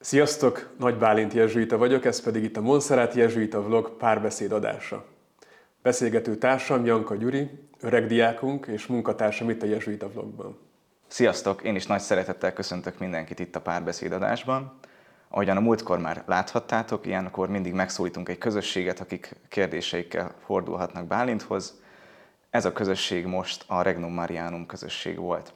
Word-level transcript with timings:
Sziasztok, 0.00 0.74
Nagy 0.78 0.98
Bálint 0.98 1.32
Jezsuita 1.32 1.76
vagyok, 1.76 2.04
ez 2.04 2.20
pedig 2.20 2.42
itt 2.42 2.56
a 2.56 2.60
Monszerát 2.60 3.14
Jezsuita 3.14 3.62
vlog 3.62 3.96
párbeszéd 3.96 4.52
adása. 4.52 5.04
Beszélgető 5.82 6.36
társam 6.36 6.84
Janka 6.84 7.14
Gyuri, 7.14 7.50
öreg 7.80 8.06
diákunk 8.06 8.66
és 8.66 8.86
munkatársam 8.86 9.50
itt 9.50 9.62
a 9.62 9.66
Jezsuita 9.66 10.08
vlogban. 10.08 10.58
Sziasztok! 11.06 11.62
Én 11.62 11.74
is 11.74 11.86
nagy 11.86 12.00
szeretettel 12.00 12.52
köszöntök 12.52 12.98
mindenkit 12.98 13.38
itt 13.38 13.56
a 13.56 13.60
párbeszéd 13.60 14.12
adásban. 14.12 14.78
Ahogyan 15.28 15.56
a 15.56 15.60
múltkor 15.60 15.98
már 15.98 16.22
láthattátok, 16.26 17.06
ilyenkor 17.06 17.48
mindig 17.48 17.72
megszólítunk 17.72 18.28
egy 18.28 18.38
közösséget, 18.38 19.00
akik 19.00 19.36
kérdéseikkel 19.48 20.34
fordulhatnak 20.44 21.06
Bálinthoz. 21.06 21.80
Ez 22.50 22.64
a 22.64 22.72
közösség 22.72 23.26
most 23.26 23.64
a 23.66 23.82
Regnum 23.82 24.12
Marianum 24.12 24.66
közösség 24.66 25.18
volt. 25.18 25.52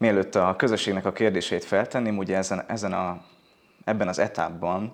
Mielőtt 0.00 0.34
a 0.34 0.54
közösségnek 0.56 1.04
a 1.04 1.12
kérdését 1.12 1.64
feltenném, 1.64 2.18
ugye 2.18 2.36
ezen, 2.36 2.64
ezen 2.66 2.92
a, 2.92 3.22
ebben 3.84 4.08
az 4.08 4.18
etapban 4.18 4.92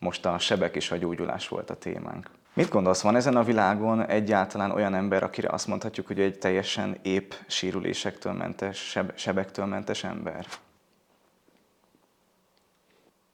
most 0.00 0.26
a 0.26 0.38
sebek 0.38 0.76
és 0.76 0.90
a 0.90 0.96
gyógyulás 0.96 1.48
volt 1.48 1.70
a 1.70 1.76
témánk. 1.76 2.30
Mit 2.54 2.68
gondolsz, 2.68 3.02
van 3.02 3.16
ezen 3.16 3.36
a 3.36 3.42
világon 3.42 4.06
egyáltalán 4.06 4.70
olyan 4.70 4.94
ember, 4.94 5.22
akire 5.22 5.48
azt 5.48 5.66
mondhatjuk, 5.66 6.06
hogy 6.06 6.20
egy 6.20 6.38
teljesen 6.38 6.98
épp 7.02 7.32
sérülésektől 7.46 8.32
mentes, 8.32 8.78
seb, 8.78 9.12
sebektől 9.14 9.66
mentes 9.66 10.04
ember? 10.04 10.46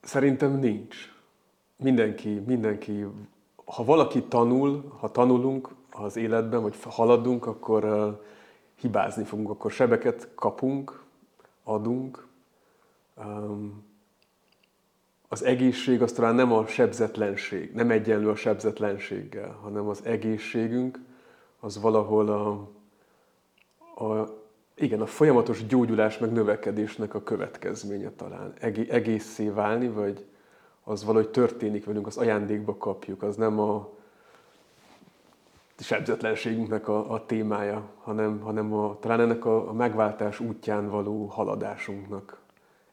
Szerintem 0.02 0.59
nincs. 0.59 0.97
Mindenki, 1.77 2.42
mindenki, 2.47 3.06
ha 3.64 3.84
valaki 3.84 4.22
tanul, 4.22 4.97
ha 4.98 5.11
tanulunk 5.11 5.69
az 5.91 6.16
életben, 6.16 6.62
vagy 6.62 6.75
haladunk, 6.83 7.47
akkor 7.47 7.84
hibázni 8.80 9.25
fogunk, 9.25 9.50
akkor 9.50 9.70
sebeket 9.70 10.28
kapunk, 10.34 11.02
adunk. 11.65 12.27
Az 15.29 15.43
egészség 15.43 16.03
az 16.03 16.12
talán 16.12 16.34
nem 16.34 16.53
a 16.53 16.67
sebzetlenség, 16.67 17.73
nem 17.73 17.91
egyenlő 17.91 18.29
a 18.29 18.34
sebzetlenséggel, 18.34 19.51
hanem 19.62 19.89
az 19.89 20.05
egészségünk 20.05 20.98
az 21.61 21.81
valahol 21.81 22.29
a, 22.29 22.69
a, 24.05 24.29
igen, 24.75 25.01
a 25.01 25.07
folyamatos 25.07 25.67
gyógyulás 25.67 26.19
meg 26.19 26.33
növekedésnek 26.33 27.15
a 27.15 27.23
következménye 27.23 28.11
talán. 28.11 28.53
Egészé 28.89 29.48
válni, 29.48 29.89
vagy 29.89 30.27
az 30.83 31.05
valahogy 31.05 31.31
történik 31.31 31.85
velünk, 31.85 32.07
az 32.07 32.17
ajándékba 32.17 32.77
kapjuk, 32.77 33.23
az 33.23 33.37
nem 33.37 33.59
a 33.59 33.94
sebzetlenségünknek 35.78 36.89
a, 36.89 37.12
a 37.12 37.27
témája, 37.27 37.91
hanem, 38.03 38.41
hanem 38.41 38.72
a, 38.72 38.98
talán 38.98 39.20
ennek 39.20 39.44
a, 39.44 39.69
a 39.69 39.72
megváltás 39.72 40.41
útján 40.41 40.89
való 40.89 41.27
haladásunknak, 41.27 42.39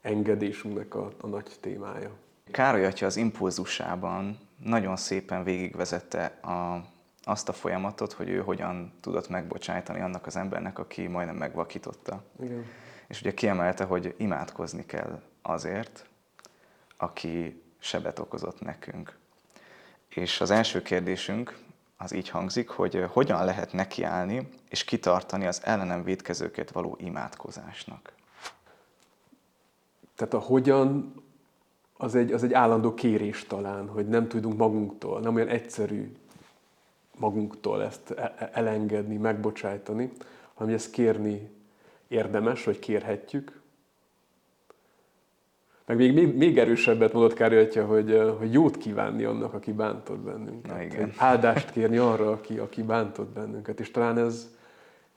engedésünknek 0.02 0.96
a, 0.96 1.12
a 1.22 1.28
nagy 1.28 1.52
témája. 1.60 2.12
Károly 2.52 2.86
atya 2.86 3.06
az 3.06 3.16
impulzusában 3.16 4.40
nagyon 4.64 4.96
szépen 4.96 5.44
végigvezette 5.44 6.26
a, 6.26 6.86
azt 7.24 7.50
a 7.50 7.54
folyamatot, 7.54 8.14
hogy 8.14 8.30
ő 8.30 8.40
hogyan 8.40 8.94
tudott 9.02 9.30
megbocsájtani 9.30 10.02
annak 10.02 10.26
az 10.26 10.36
embernek, 10.36 10.80
aki 10.80 11.08
majdnem 11.08 11.36
megvakította. 11.36 12.24
Igen. 12.42 12.66
És 13.08 13.22
ugye 13.22 13.34
kiemelte, 13.34 13.84
hogy 13.84 14.16
imádkozni 14.18 14.86
kell 14.86 15.22
azért, 15.42 16.06
aki 16.98 17.64
sebet 17.80 18.20
okozott 18.20 18.62
nekünk. 18.62 19.18
És 20.10 20.42
az 20.42 20.52
első 20.52 20.82
kérdésünk 20.82 21.58
az 22.02 22.14
így 22.14 22.30
hangzik, 22.30 22.70
hogy 22.70 23.06
hogyan 23.12 23.46
lehet 23.46 23.74
nekiállni 23.74 24.50
és 24.70 24.84
kitartani 24.84 25.46
az 25.46 25.62
ellenem 25.64 26.04
védkezőket 26.04 26.72
való 26.72 26.98
imádkozásnak. 27.00 28.14
Tehát 30.16 30.34
a 30.34 30.40
hogyan 30.40 31.14
az 31.98 32.16
egy, 32.16 32.32
az 32.32 32.44
egy 32.44 32.54
állandó 32.54 32.94
kérés 32.94 33.44
talán, 33.44 33.88
hogy 33.88 34.08
nem 34.08 34.28
tudunk 34.28 34.58
magunktól, 34.58 35.20
nem 35.20 35.36
olyan 35.36 35.48
egyszerű 35.48 36.16
magunktól 37.18 37.84
ezt 37.84 38.12
e, 38.12 38.34
e, 38.38 38.50
elengedni, 38.54 39.16
megbocsájtani, 39.16 40.12
hanem 40.54 40.74
ezt 40.74 40.92
kérni 40.92 41.50
érdemes, 42.08 42.64
vagy 42.64 42.80
kérhetjük. 42.80 43.61
Meg 45.92 46.00
még, 46.00 46.14
még, 46.14 46.36
még 46.36 46.58
erősebbet 46.58 47.14
mondott 47.14 47.34
Kári 47.34 47.56
Atya, 47.56 47.86
hogy, 47.86 48.22
hogy 48.40 48.54
jót 48.54 48.78
kívánni 48.78 49.24
annak, 49.24 49.54
aki 49.54 49.72
bántott 49.72 50.20
bennünket. 50.20 50.72
Na, 50.72 50.82
igen. 50.82 51.14
Áldást 51.18 51.72
kérni 51.72 51.98
arra, 51.98 52.32
aki, 52.32 52.58
aki 52.58 52.84
bántott 52.84 53.30
bennünket. 53.30 53.80
És 53.80 53.92
talán 53.92 54.18
ez, 54.18 54.50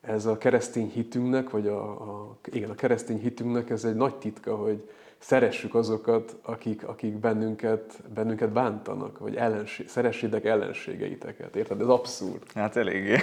ez 0.00 0.26
a 0.26 0.38
keresztény 0.38 0.90
hitünknek, 0.94 1.50
vagy 1.50 1.66
a, 1.66 1.90
a, 1.90 2.36
igen, 2.52 2.70
a 2.70 2.74
keresztény 2.74 3.18
hitünknek 3.18 3.70
ez 3.70 3.84
egy 3.84 3.94
nagy 3.94 4.14
titka, 4.14 4.56
hogy, 4.56 4.88
szeressük 5.18 5.74
azokat, 5.74 6.36
akik, 6.42 6.86
akik 6.86 7.14
bennünket, 7.14 8.02
bennünket 8.14 8.52
bántanak, 8.52 9.18
vagy 9.18 9.34
ellenség, 9.36 9.88
szeressétek 9.88 10.44
ellenségeiteket. 10.44 11.56
Érted? 11.56 11.80
Ez 11.80 11.86
abszurd. 11.86 12.42
Hát 12.54 12.76
eléggé. 12.76 13.16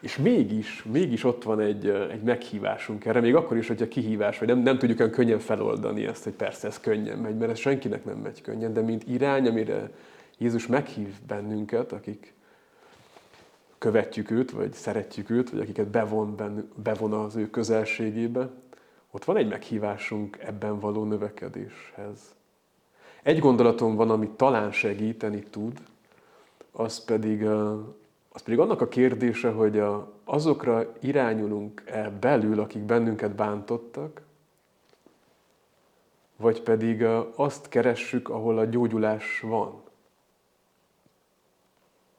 És 0.00 0.16
mégis, 0.16 0.82
mégis 0.82 1.24
ott 1.24 1.42
van 1.42 1.60
egy, 1.60 1.88
egy 1.88 2.22
meghívásunk 2.22 3.04
erre, 3.04 3.20
még 3.20 3.34
akkor 3.34 3.56
is, 3.56 3.68
hogyha 3.68 3.88
kihívás, 3.88 4.38
vagy 4.38 4.48
nem, 4.48 4.58
nem 4.58 4.78
tudjuk 4.78 4.98
olyan 4.98 5.12
könnyen 5.12 5.38
feloldani 5.38 6.06
ezt, 6.06 6.24
hogy 6.24 6.32
persze 6.32 6.66
ez 6.66 6.80
könnyen 6.80 7.18
megy, 7.18 7.36
mert 7.36 7.50
ez 7.50 7.58
senkinek 7.58 8.04
nem 8.04 8.16
megy 8.16 8.40
könnyen, 8.40 8.72
de 8.72 8.80
mint 8.80 9.08
irány, 9.08 9.48
amire 9.48 9.90
Jézus 10.38 10.66
meghív 10.66 11.14
bennünket, 11.26 11.92
akik 11.92 12.34
követjük 13.78 14.30
őt, 14.30 14.50
vagy 14.50 14.72
szeretjük 14.72 15.30
őt, 15.30 15.50
vagy 15.50 15.60
akiket 15.60 15.86
bevon, 15.86 16.36
bevon 16.82 17.12
az 17.12 17.36
ő 17.36 17.50
közelségébe, 17.50 18.48
ott 19.10 19.24
van 19.24 19.36
egy 19.36 19.48
meghívásunk 19.48 20.38
ebben 20.40 20.80
való 20.80 21.04
növekedéshez. 21.04 22.34
Egy 23.22 23.38
gondolatom 23.38 23.94
van, 23.94 24.10
ami 24.10 24.30
talán 24.36 24.72
segíteni 24.72 25.42
tud, 25.50 25.80
az 26.72 27.04
pedig, 27.04 27.46
az 28.38 28.44
pedig 28.44 28.58
annak 28.58 28.80
a 28.80 28.88
kérdése, 28.88 29.50
hogy 29.50 29.82
azokra 30.24 30.92
irányulunk-e 31.00 32.10
belül, 32.20 32.60
akik 32.60 32.82
bennünket 32.82 33.34
bántottak, 33.34 34.20
vagy 36.36 36.62
pedig 36.62 37.04
azt 37.34 37.68
keressük, 37.68 38.28
ahol 38.28 38.58
a 38.58 38.64
gyógyulás 38.64 39.40
van. 39.40 39.82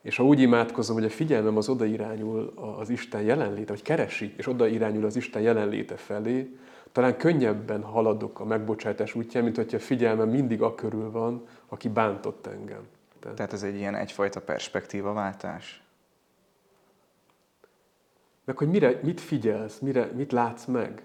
És 0.02 0.18
ha 0.18 0.24
úgy 0.24 0.40
imádkozom, 0.40 0.96
hogy 0.96 1.06
a 1.06 1.10
figyelmem 1.10 1.58
az 1.58 1.70
oda 1.70 1.86
irányul 1.86 2.54
az 2.80 2.90
Isten 2.90 3.22
jelenléte, 3.22 3.72
vagy 3.72 3.82
keresi, 3.82 4.34
és 4.38 4.48
oda 4.48 4.68
irányul 4.68 5.06
az 5.06 5.16
Isten 5.16 5.42
jelenléte 5.42 5.96
felé, 5.96 6.58
talán 6.92 7.18
könnyebben 7.18 7.84
haladok 7.84 8.40
a 8.40 8.46
megbocsátás 8.46 9.16
útján, 9.16 9.44
mint 9.44 9.56
hogyha 9.56 9.78
a 9.78 9.80
figyelmem 9.80 10.30
mindig 10.30 10.62
a 10.62 10.76
körül 10.76 11.12
van, 11.12 11.48
aki 11.68 11.90
bántott 11.90 12.46
engem. 12.46 12.88
Tehát 13.36 13.54
ez 13.54 13.64
egy 13.64 13.76
ilyen 13.76 13.96
egyfajta 13.96 14.42
perspektívaváltás? 14.42 15.84
Meg 18.50 18.58
hogy 18.58 18.70
mire, 18.70 19.00
mit 19.04 19.22
figyelsz, 19.22 19.80
mire, 19.80 20.12
mit 20.16 20.32
látsz 20.32 20.66
meg? 20.66 21.04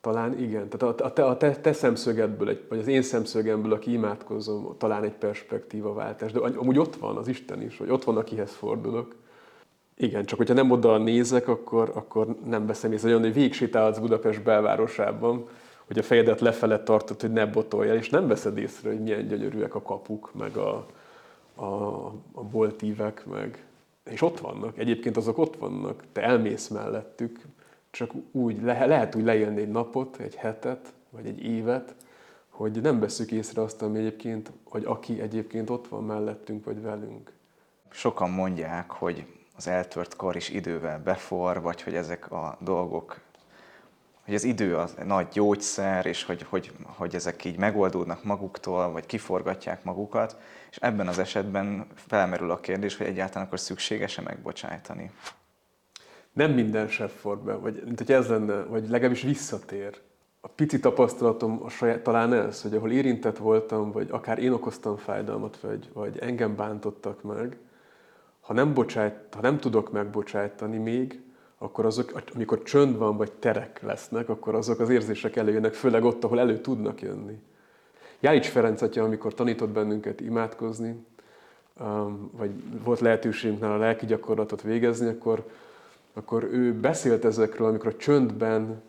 Talán 0.00 0.38
igen. 0.38 0.68
Tehát 0.68 1.00
a, 1.00 1.22
a, 1.22 1.28
a 1.28 1.36
te, 1.36 1.56
te 1.56 1.72
szemszögedből, 1.72 2.48
egy, 2.48 2.64
vagy 2.68 2.78
az 2.78 2.86
én 2.86 3.02
szemszögemből, 3.02 3.72
aki 3.72 3.92
imádkozom, 3.92 4.74
talán 4.78 5.04
egy 5.04 5.12
perspektívaváltás. 5.12 6.32
De 6.32 6.38
amúgy 6.38 6.78
ott 6.78 6.96
van 6.96 7.16
az 7.16 7.28
Isten 7.28 7.62
is, 7.62 7.78
hogy 7.78 7.90
ott 7.90 8.04
van, 8.04 8.16
akihez 8.16 8.52
fordulok. 8.52 9.14
Igen, 9.96 10.24
csak 10.24 10.38
hogyha 10.38 10.54
nem 10.54 10.70
oda 10.70 10.98
nézek, 10.98 11.48
akkor, 11.48 11.92
akkor 11.94 12.36
nem 12.44 12.66
veszem 12.66 12.92
észre. 12.92 13.08
Olyan, 13.08 13.20
hogy 13.20 13.34
végigsétálhatsz 13.34 13.98
Budapest 13.98 14.42
belvárosában, 14.42 15.48
hogy 15.86 15.98
a 15.98 16.02
fejedet 16.02 16.40
lefele 16.40 16.82
tartod, 16.82 17.20
hogy 17.20 17.32
ne 17.32 17.46
botoljál, 17.46 17.96
és 17.96 18.10
nem 18.10 18.26
veszed 18.26 18.58
észre, 18.58 18.90
hogy 18.90 19.00
milyen 19.00 19.26
gyönyörűek 19.26 19.74
a 19.74 19.82
kapuk, 19.82 20.30
meg 20.34 20.56
a, 20.56 20.86
a, 21.54 22.04
a 22.32 22.42
boltívek, 22.50 23.26
meg... 23.26 23.64
És 24.10 24.22
ott 24.22 24.40
vannak, 24.40 24.78
egyébként 24.78 25.16
azok 25.16 25.38
ott 25.38 25.56
vannak, 25.56 26.04
te 26.12 26.22
elmész 26.22 26.68
mellettük, 26.68 27.40
csak 27.90 28.10
úgy, 28.30 28.62
le, 28.62 28.86
lehet 28.86 29.14
úgy 29.14 29.24
leélni 29.24 29.60
egy 29.60 29.70
napot, 29.70 30.16
egy 30.16 30.34
hetet, 30.34 30.92
vagy 31.10 31.26
egy 31.26 31.44
évet, 31.44 31.94
hogy 32.48 32.80
nem 32.80 33.00
veszük 33.00 33.30
észre 33.30 33.62
azt, 33.62 33.82
ami 33.82 33.98
egyébként, 33.98 34.52
hogy 34.64 34.84
aki 34.84 35.20
egyébként 35.20 35.70
ott 35.70 35.88
van 35.88 36.04
mellettünk, 36.04 36.64
vagy 36.64 36.82
velünk. 36.82 37.32
Sokan 37.90 38.30
mondják, 38.30 38.90
hogy 38.90 39.26
az 39.56 39.68
eltört 39.68 40.16
kar 40.16 40.36
is 40.36 40.48
idővel 40.48 41.02
befor, 41.02 41.60
vagy 41.60 41.82
hogy 41.82 41.94
ezek 41.94 42.30
a 42.30 42.58
dolgok, 42.60 43.20
hogy 44.24 44.34
az 44.34 44.44
idő 44.44 44.76
az 44.76 44.94
nagy 45.04 45.28
gyógyszer, 45.28 46.06
és 46.06 46.24
hogy, 46.24 46.46
hogy, 46.48 46.72
hogy 46.84 47.14
ezek 47.14 47.44
így 47.44 47.58
megoldódnak 47.58 48.24
maguktól, 48.24 48.90
vagy 48.90 49.06
kiforgatják 49.06 49.84
magukat, 49.84 50.36
és 50.70 50.76
ebben 50.76 51.08
az 51.08 51.18
esetben 51.18 51.86
felmerül 51.94 52.50
a 52.50 52.60
kérdés, 52.60 52.96
hogy 52.96 53.06
egyáltalán 53.06 53.46
akkor 53.46 53.60
szükséges-e 53.60 54.22
megbocsájtani. 54.22 55.10
Nem 56.32 56.52
minden 56.52 56.88
sem 56.88 57.08
for 57.08 57.38
be, 57.38 57.54
vagy 57.54 57.82
mint 57.84 57.98
hogy 57.98 58.12
ez 58.12 58.28
lenne, 58.28 58.62
vagy 58.62 58.88
legalábbis 58.88 59.22
visszatér. 59.22 60.00
A 60.40 60.48
pici 60.48 60.80
tapasztalatom 60.80 61.60
a 61.62 61.68
saját, 61.68 62.02
talán 62.02 62.32
ez, 62.32 62.62
hogy 62.62 62.74
ahol 62.74 62.92
érintett 62.92 63.38
voltam, 63.38 63.92
vagy 63.92 64.08
akár 64.10 64.38
én 64.38 64.52
okoztam 64.52 64.96
fájdalmat, 64.96 65.60
vagy, 65.60 65.90
vagy 65.92 66.18
engem 66.18 66.56
bántottak 66.56 67.22
meg, 67.22 67.56
ha 68.40 68.52
nem, 68.52 68.74
bocsájt, 68.74 69.14
ha 69.34 69.40
nem 69.40 69.58
tudok 69.58 69.92
megbocsájtani 69.92 70.76
még, 70.76 71.22
akkor 71.62 71.86
azok, 71.86 72.22
amikor 72.34 72.62
csönd 72.62 72.96
van, 72.96 73.16
vagy 73.16 73.32
terek 73.32 73.82
lesznek, 73.82 74.28
akkor 74.28 74.54
azok 74.54 74.80
az 74.80 74.88
érzések 74.88 75.36
előjönnek, 75.36 75.74
főleg 75.74 76.04
ott, 76.04 76.24
ahol 76.24 76.40
elő 76.40 76.60
tudnak 76.60 77.00
jönni. 77.00 77.38
Jálics 78.20 78.48
Ferenc 78.48 78.82
atya, 78.82 79.04
amikor 79.04 79.34
tanított 79.34 79.68
bennünket 79.68 80.20
imádkozni, 80.20 81.06
um, 81.80 82.30
vagy 82.36 82.50
volt 82.84 83.00
lehetőségünk 83.00 83.60
nála 83.60 83.76
lelki 83.76 84.06
gyakorlatot 84.06 84.62
végezni, 84.62 85.08
akkor, 85.08 85.48
akkor 86.12 86.44
ő 86.44 86.74
beszélt 86.74 87.24
ezekről, 87.24 87.68
amikor 87.68 87.86
a 87.86 87.96
csöndben 87.96 88.82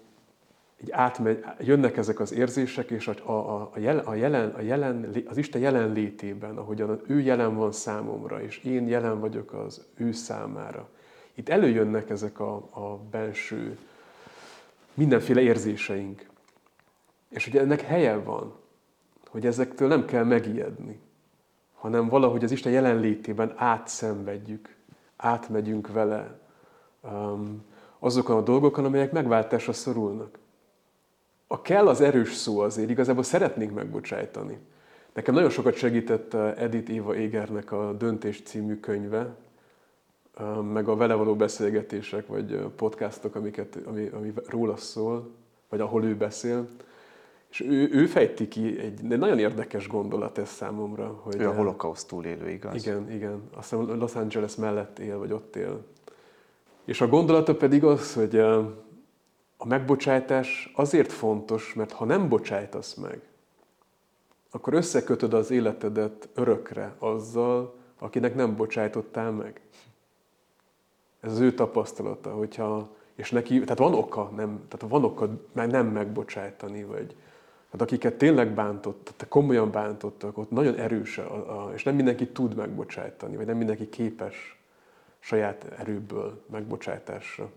így 0.83 0.91
átmegy, 0.91 1.43
jönnek 1.59 1.97
ezek 1.97 2.19
az 2.19 2.33
érzések, 2.33 2.89
és 2.89 3.07
a, 3.07 3.29
a, 3.29 3.69
a, 3.73 3.79
jelen, 3.79 4.05
a, 4.05 4.15
jelen, 4.15 4.49
a 4.49 4.61
jelen, 4.61 5.13
az 5.27 5.37
Isten 5.37 5.61
jelenlétében, 5.61 6.57
ahogyan 6.57 7.01
ő 7.07 7.19
jelen 7.19 7.55
van 7.55 7.71
számomra, 7.71 8.41
és 8.41 8.63
én 8.63 8.87
jelen 8.87 9.19
vagyok 9.19 9.53
az 9.53 9.85
ő 9.97 10.11
számára. 10.11 10.89
Itt 11.33 11.49
előjönnek 11.49 12.09
ezek 12.09 12.39
a, 12.39 12.55
a 12.55 12.99
benső 13.11 13.77
mindenféle 14.93 15.41
érzéseink. 15.41 16.29
És 17.29 17.45
hogy 17.45 17.57
ennek 17.57 17.81
helye 17.81 18.17
van, 18.17 18.55
hogy 19.29 19.45
ezektől 19.45 19.87
nem 19.87 20.05
kell 20.05 20.23
megijedni, 20.23 20.99
hanem 21.73 22.07
valahogy 22.07 22.43
az 22.43 22.51
Isten 22.51 22.71
jelenlétében 22.71 23.53
átszenvedjük, 23.55 24.75
átmegyünk 25.15 25.91
vele 25.91 26.39
um, 27.01 27.65
azokon 27.99 28.37
a 28.37 28.41
dolgokon, 28.41 28.85
amelyek 28.85 29.11
megváltásra 29.11 29.73
szorulnak. 29.73 30.39
A 31.47 31.61
kell 31.61 31.87
az 31.87 32.01
erős 32.01 32.35
szó 32.35 32.59
azért, 32.59 32.89
igazából 32.89 33.23
szeretnénk 33.23 33.73
megbocsájtani. 33.73 34.57
Nekem 35.13 35.33
nagyon 35.33 35.49
sokat 35.49 35.75
segített 35.75 36.33
uh, 36.33 36.61
Edith 36.61 36.91
Éva 36.91 37.15
Égernek 37.15 37.71
a 37.71 37.93
Döntés 37.93 38.41
című 38.41 38.79
könyve, 38.79 39.35
meg 40.73 40.87
a 40.87 40.95
vele 40.95 41.13
való 41.13 41.35
beszélgetések, 41.35 42.27
vagy 42.27 42.59
podcastok, 42.75 43.35
amiket, 43.35 43.77
ami, 43.85 44.07
ami 44.07 44.33
róla 44.45 44.75
szól, 44.75 45.29
vagy 45.69 45.79
ahol 45.79 46.03
ő 46.03 46.15
beszél. 46.15 46.67
És 47.49 47.59
ő, 47.59 47.89
ő 47.91 48.05
fejti 48.05 48.47
ki 48.47 48.79
egy 48.79 48.93
de 48.93 49.15
nagyon 49.15 49.39
érdekes 49.39 49.87
gondolat 49.87 50.37
ez 50.37 50.49
számomra. 50.49 51.19
Hogy 51.23 51.41
ő 51.41 51.47
a 51.47 51.53
holokauszt 51.53 52.07
túlélő, 52.07 52.49
igaz? 52.49 52.85
Igen, 52.85 53.11
igen. 53.11 53.49
Azt 53.55 53.69
hiszem 53.69 53.99
Los 53.99 54.15
Angeles 54.15 54.55
mellett 54.55 54.99
él, 54.99 55.17
vagy 55.17 55.31
ott 55.31 55.55
él. 55.55 55.83
És 56.85 57.01
a 57.01 57.07
gondolata 57.07 57.55
pedig 57.55 57.83
az, 57.83 58.13
hogy 58.13 58.37
a 59.57 59.65
megbocsátás 59.65 60.71
azért 60.75 61.11
fontos, 61.11 61.73
mert 61.73 61.91
ha 61.91 62.05
nem 62.05 62.29
bocsájtasz 62.29 62.93
meg, 62.93 63.21
akkor 64.51 64.73
összekötöd 64.73 65.33
az 65.33 65.51
életedet 65.51 66.29
örökre 66.33 66.95
azzal, 66.99 67.75
akinek 67.99 68.35
nem 68.35 68.55
bocsájtottál 68.55 69.31
meg. 69.31 69.61
Ez 71.21 71.31
az 71.31 71.39
ő 71.39 71.53
tapasztalata, 71.53 72.29
hogyha, 72.29 72.89
és 73.15 73.31
neki, 73.31 73.59
tehát 73.59 73.77
van 73.77 73.93
oka, 73.93 74.31
nem, 74.35 74.61
tehát 74.67 74.93
van 74.93 75.03
oka 75.03 75.29
meg 75.51 75.71
nem 75.71 75.87
megbocsájtani, 75.87 76.83
vagy, 76.83 77.15
Hát 77.71 77.81
akiket 77.81 78.13
tényleg 78.13 78.53
tehát 78.53 79.25
komolyan 79.29 79.71
bántottak, 79.71 80.37
ott 80.37 80.51
nagyon 80.51 80.75
erős, 80.75 81.17
a, 81.17 81.33
a, 81.33 81.73
és 81.73 81.83
nem 81.83 81.95
mindenki 81.95 82.27
tud 82.27 82.55
megbocsájtani, 82.55 83.35
vagy 83.35 83.45
nem 83.45 83.57
mindenki 83.57 83.89
képes 83.89 84.59
saját 85.19 85.65
erőből 85.77 86.41
megbocsátásra. 86.49 87.49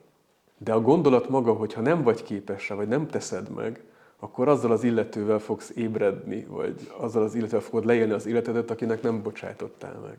De 0.58 0.72
a 0.72 0.80
gondolat 0.80 1.28
maga, 1.28 1.52
hogy 1.52 1.72
ha 1.72 1.80
nem 1.80 2.02
vagy 2.02 2.22
képes 2.22 2.68
vagy 2.68 2.88
nem 2.88 3.06
teszed 3.06 3.50
meg, 3.50 3.82
akkor 4.18 4.48
azzal 4.48 4.70
az 4.70 4.84
illetővel 4.84 5.38
fogsz 5.38 5.72
ébredni, 5.76 6.44
vagy 6.44 6.90
azzal 6.96 7.22
az 7.22 7.34
illetővel 7.34 7.60
fogod 7.60 7.84
leélni 7.84 8.12
az 8.12 8.26
életedet, 8.26 8.70
akinek 8.70 9.02
nem 9.02 9.22
bocsájtottál 9.22 9.98
meg. 10.06 10.18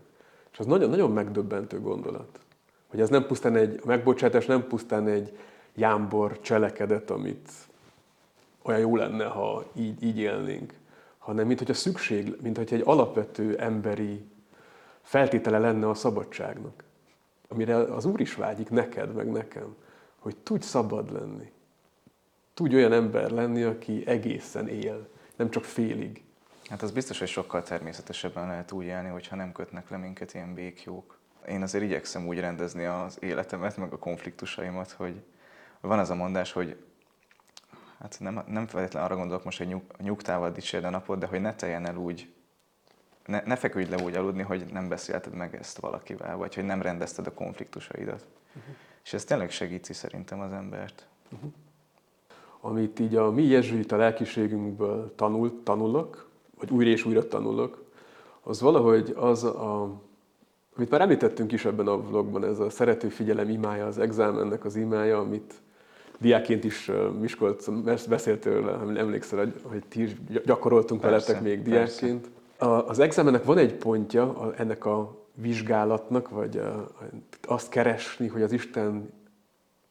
És 0.52 0.60
az 0.60 0.66
nagyon-nagyon 0.66 1.12
megdöbbentő 1.12 1.82
gondolat. 1.82 2.40
Hogy 2.96 3.04
ez 3.04 3.10
nem 3.10 3.26
pusztán 3.26 3.56
egy, 3.56 3.80
a 3.84 3.88
megbocsátás 3.88 4.46
nem 4.46 4.68
pusztán 4.68 5.08
egy 5.08 5.38
jámbor 5.74 6.42
cselekedet, 6.42 7.10
amit 7.10 7.52
olyan 8.62 8.80
jó 8.80 8.96
lenne, 8.96 9.26
ha 9.26 9.66
így, 9.74 10.04
így 10.04 10.18
élnénk, 10.18 10.74
hanem 11.18 11.48
mint 11.48 11.60
hogy 11.60 11.70
a 11.70 11.74
szükség, 11.74 12.36
mint 12.42 12.58
hogy 12.58 12.74
egy 12.74 12.82
alapvető 12.86 13.58
emberi 13.58 14.26
feltétele 15.02 15.60
lenne 15.60 15.90
a 15.90 15.94
szabadságnak. 15.94 16.84
Amire 17.48 17.76
az 17.76 18.06
Úr 18.06 18.20
is 18.20 18.36
vágyik 18.36 18.70
neked, 18.70 19.14
meg 19.14 19.32
nekem, 19.32 19.76
hogy 20.20 20.36
tudj 20.38 20.66
szabad 20.66 21.12
lenni. 21.12 21.52
Tudj 22.54 22.76
olyan 22.76 22.94
ember 22.94 23.32
lenni, 23.32 23.64
aki 23.64 24.04
egészen 24.08 24.68
él, 24.68 25.08
nem 25.36 25.50
csak 25.50 25.64
félig. 25.64 26.24
Hát 26.70 26.82
az 26.82 26.92
biztos, 26.92 27.20
hogy 27.20 27.28
sokkal 27.28 27.64
természetesebben 27.64 28.48
lehet 28.48 28.72
úgy 28.72 28.86
élni, 28.86 29.10
hogyha 29.10 29.36
nem 29.36 29.52
kötnek 29.52 29.90
le 29.90 29.98
minket 29.98 30.34
ilyen 30.34 30.54
békjók. 30.54 31.24
Én 31.48 31.62
azért 31.62 31.84
igyekszem 31.84 32.28
úgy 32.28 32.40
rendezni 32.40 32.86
az 32.86 33.18
életemet, 33.22 33.78
meg 33.78 33.94
a 33.94 33.98
konfliktusaimat, 33.98 34.92
hogy 34.92 35.22
van 35.82 36.00
az 36.00 36.10
a 36.10 36.16
mondás, 36.16 36.52
hogy 36.52 36.78
hát 38.00 38.18
nem, 38.20 38.44
nem 38.48 38.68
feltétlenül 38.68 39.08
arra 39.08 39.18
gondolok 39.18 39.44
most, 39.44 39.58
hogy 39.58 39.68
nyug, 39.68 39.82
nyugtával 39.98 40.52
dicsérd 40.52 40.84
a 40.84 40.90
napot, 40.90 41.20
de 41.20 41.26
hogy 41.26 41.42
ne 41.42 41.56
teljen 41.56 41.86
el 41.86 41.96
úgy, 41.96 42.34
ne, 43.26 43.42
ne 43.46 43.56
feküdj 43.56 43.90
le 43.90 44.04
úgy 44.04 44.16
aludni, 44.16 44.42
hogy 44.42 44.66
nem 44.72 44.90
beszélted 44.90 45.34
meg 45.34 45.56
ezt 45.56 45.80
valakivel, 45.80 46.38
vagy 46.38 46.56
hogy 46.56 46.66
nem 46.66 46.82
rendezted 46.82 47.28
a 47.28 47.34
konfliktusaidat. 47.34 48.26
Uh-huh. 48.48 48.76
És 49.04 49.14
ez 49.14 49.24
tényleg 49.24 49.52
segíti 49.52 49.94
szerintem 49.94 50.40
az 50.40 50.52
embert. 50.52 51.08
Uh-huh. 51.32 51.52
Amit 52.62 53.00
így 53.00 53.16
a 53.16 53.32
mi 53.32 53.44
jezsuita 53.44 53.96
lelkiségünkből 53.96 55.16
tanult, 55.16 55.54
tanulok, 55.54 56.30
vagy 56.60 56.72
újra 56.72 56.90
és 56.90 57.06
újra 57.06 57.28
tanulok, 57.28 57.84
az 58.42 58.62
valahogy 58.62 59.14
az 59.16 59.44
a, 59.44 60.02
amit 60.76 60.90
már 60.90 61.02
említettünk 61.02 61.52
is 61.52 61.66
ebben 61.66 61.88
a 61.88 62.02
vlogban, 62.02 62.44
ez 62.44 62.60
a 62.60 62.70
szerető 62.70 63.10
figyelem 63.10 63.50
imája, 63.50 63.86
az 63.86 63.98
exámennek 63.98 64.66
az 64.66 64.76
imája, 64.76 65.20
amit 65.20 65.54
diákként 66.20 66.64
is 66.64 66.92
Miskolc 67.20 67.68
beszélt 68.08 68.40
tőle, 68.40 68.72
emlékszel, 68.98 69.54
hogy 69.64 69.84
ti 69.88 70.02
is 70.02 70.16
gyakoroltunk 70.46 71.02
persze, 71.02 71.32
veletek 71.32 71.42
még 71.42 71.62
diákként. 71.64 72.30
Persze. 72.58 72.84
Az 72.88 73.00
examennek 73.00 73.44
van 73.44 73.58
egy 73.58 73.74
pontja 73.74 74.54
ennek 74.58 74.86
a 74.86 75.26
vizsgálatnak, 75.34 76.30
vagy 76.30 76.62
azt 77.48 77.70
keresni, 77.70 78.28
hogy 78.28 78.42
az 78.42 78.52
Isten, 78.52 79.14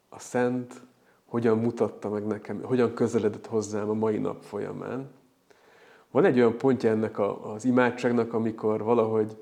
a 0.09 0.19
Szent, 0.19 0.83
hogyan 1.25 1.59
mutatta 1.59 2.09
meg 2.09 2.27
nekem, 2.27 2.63
hogyan 2.63 2.95
közeledett 2.95 3.47
hozzám 3.47 3.89
a 3.89 3.95
mai 3.95 4.19
nap 4.19 4.43
folyamán. 4.43 5.11
Van 6.11 6.25
egy 6.25 6.39
olyan 6.39 6.59
pontja 6.59 6.91
ennek 6.91 7.19
az 7.19 7.65
imádságnak, 7.65 8.33
amikor 8.33 8.83
valahogy, 8.83 9.37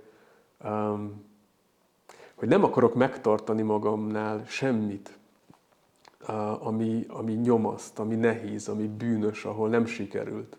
um, 0.64 1.30
hogy 2.42 2.50
nem 2.50 2.64
akarok 2.64 2.94
megtartani 2.94 3.62
magamnál 3.62 4.42
semmit, 4.46 5.18
ami, 6.58 7.06
ami 7.08 7.32
nyomaszt, 7.32 7.98
ami 7.98 8.14
nehéz, 8.14 8.68
ami 8.68 8.86
bűnös, 8.86 9.44
ahol 9.44 9.68
nem 9.68 9.86
sikerült, 9.86 10.56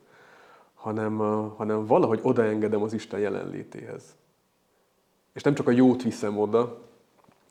hanem, 0.73 1.17
hanem 1.57 1.85
valahogy 1.85 2.19
odaengedem 2.21 2.81
az 2.81 2.93
Isten 2.93 3.19
jelenlétéhez. 3.19 4.03
És 5.33 5.41
nem 5.41 5.53
csak 5.53 5.67
a 5.67 5.71
jót 5.71 6.03
viszem 6.03 6.39
oda, 6.39 6.81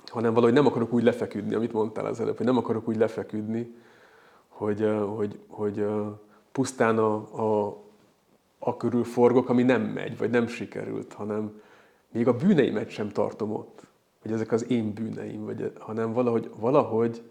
hanem 0.06 0.32
valahogy 0.32 0.54
nem 0.54 0.66
akarok 0.66 0.92
úgy 0.92 1.02
lefeküdni, 1.02 1.54
amit 1.54 1.72
mondtál 1.72 2.06
az 2.06 2.20
előbb, 2.20 2.36
hogy 2.36 2.46
nem 2.46 2.56
akarok 2.56 2.88
úgy 2.88 2.96
lefeküdni, 2.96 3.74
hogy, 4.48 4.88
hogy, 5.16 5.38
hogy 5.48 5.86
pusztán 6.52 6.98
a, 6.98 7.14
a, 7.14 7.78
a 8.58 8.76
körül 8.76 9.04
forgok, 9.04 9.48
ami 9.48 9.62
nem 9.62 9.82
megy, 9.82 10.18
vagy 10.18 10.30
nem 10.30 10.46
sikerült, 10.46 11.12
hanem 11.12 11.60
még 12.12 12.28
a 12.28 12.36
bűneimet 12.36 12.90
sem 12.90 13.08
tartom 13.08 13.52
ott, 13.52 13.81
hogy 14.22 14.32
ezek 14.32 14.52
az 14.52 14.70
én 14.70 14.92
bűneim, 14.92 15.44
vagy, 15.44 15.72
hanem 15.78 16.12
valahogy, 16.12 16.50
valahogy 16.56 17.22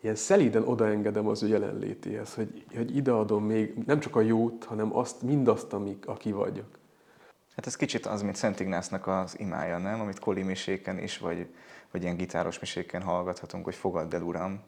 ilyen 0.00 0.14
szelíden 0.14 0.62
odaengedem 0.62 1.26
az 1.26 1.42
ő 1.42 1.46
jelenlétéhez, 1.46 2.34
hogy, 2.34 2.64
hogy 2.74 2.96
ideadom 2.96 3.44
még 3.44 3.74
nem 3.86 4.00
csak 4.00 4.16
a 4.16 4.20
jót, 4.20 4.64
hanem 4.64 4.96
azt, 4.96 5.22
mindazt, 5.22 5.72
amik, 5.72 6.06
aki 6.06 6.32
vagyok. 6.32 6.78
Hát 7.56 7.66
ez 7.66 7.76
kicsit 7.76 8.06
az, 8.06 8.22
mint 8.22 8.36
Szent 8.36 8.60
Ignásznak 8.60 9.06
az 9.06 9.38
imája, 9.38 9.78
nem? 9.78 10.00
Amit 10.00 10.18
koli 10.18 10.42
miséken 10.42 10.98
is, 10.98 11.18
vagy, 11.18 11.46
vagy 11.90 12.02
ilyen 12.02 12.16
gitáros 12.16 12.58
miséken 12.58 13.02
hallgathatunk, 13.02 13.64
hogy 13.64 13.74
fogadd 13.74 14.14
el, 14.14 14.22
Uram, 14.22 14.60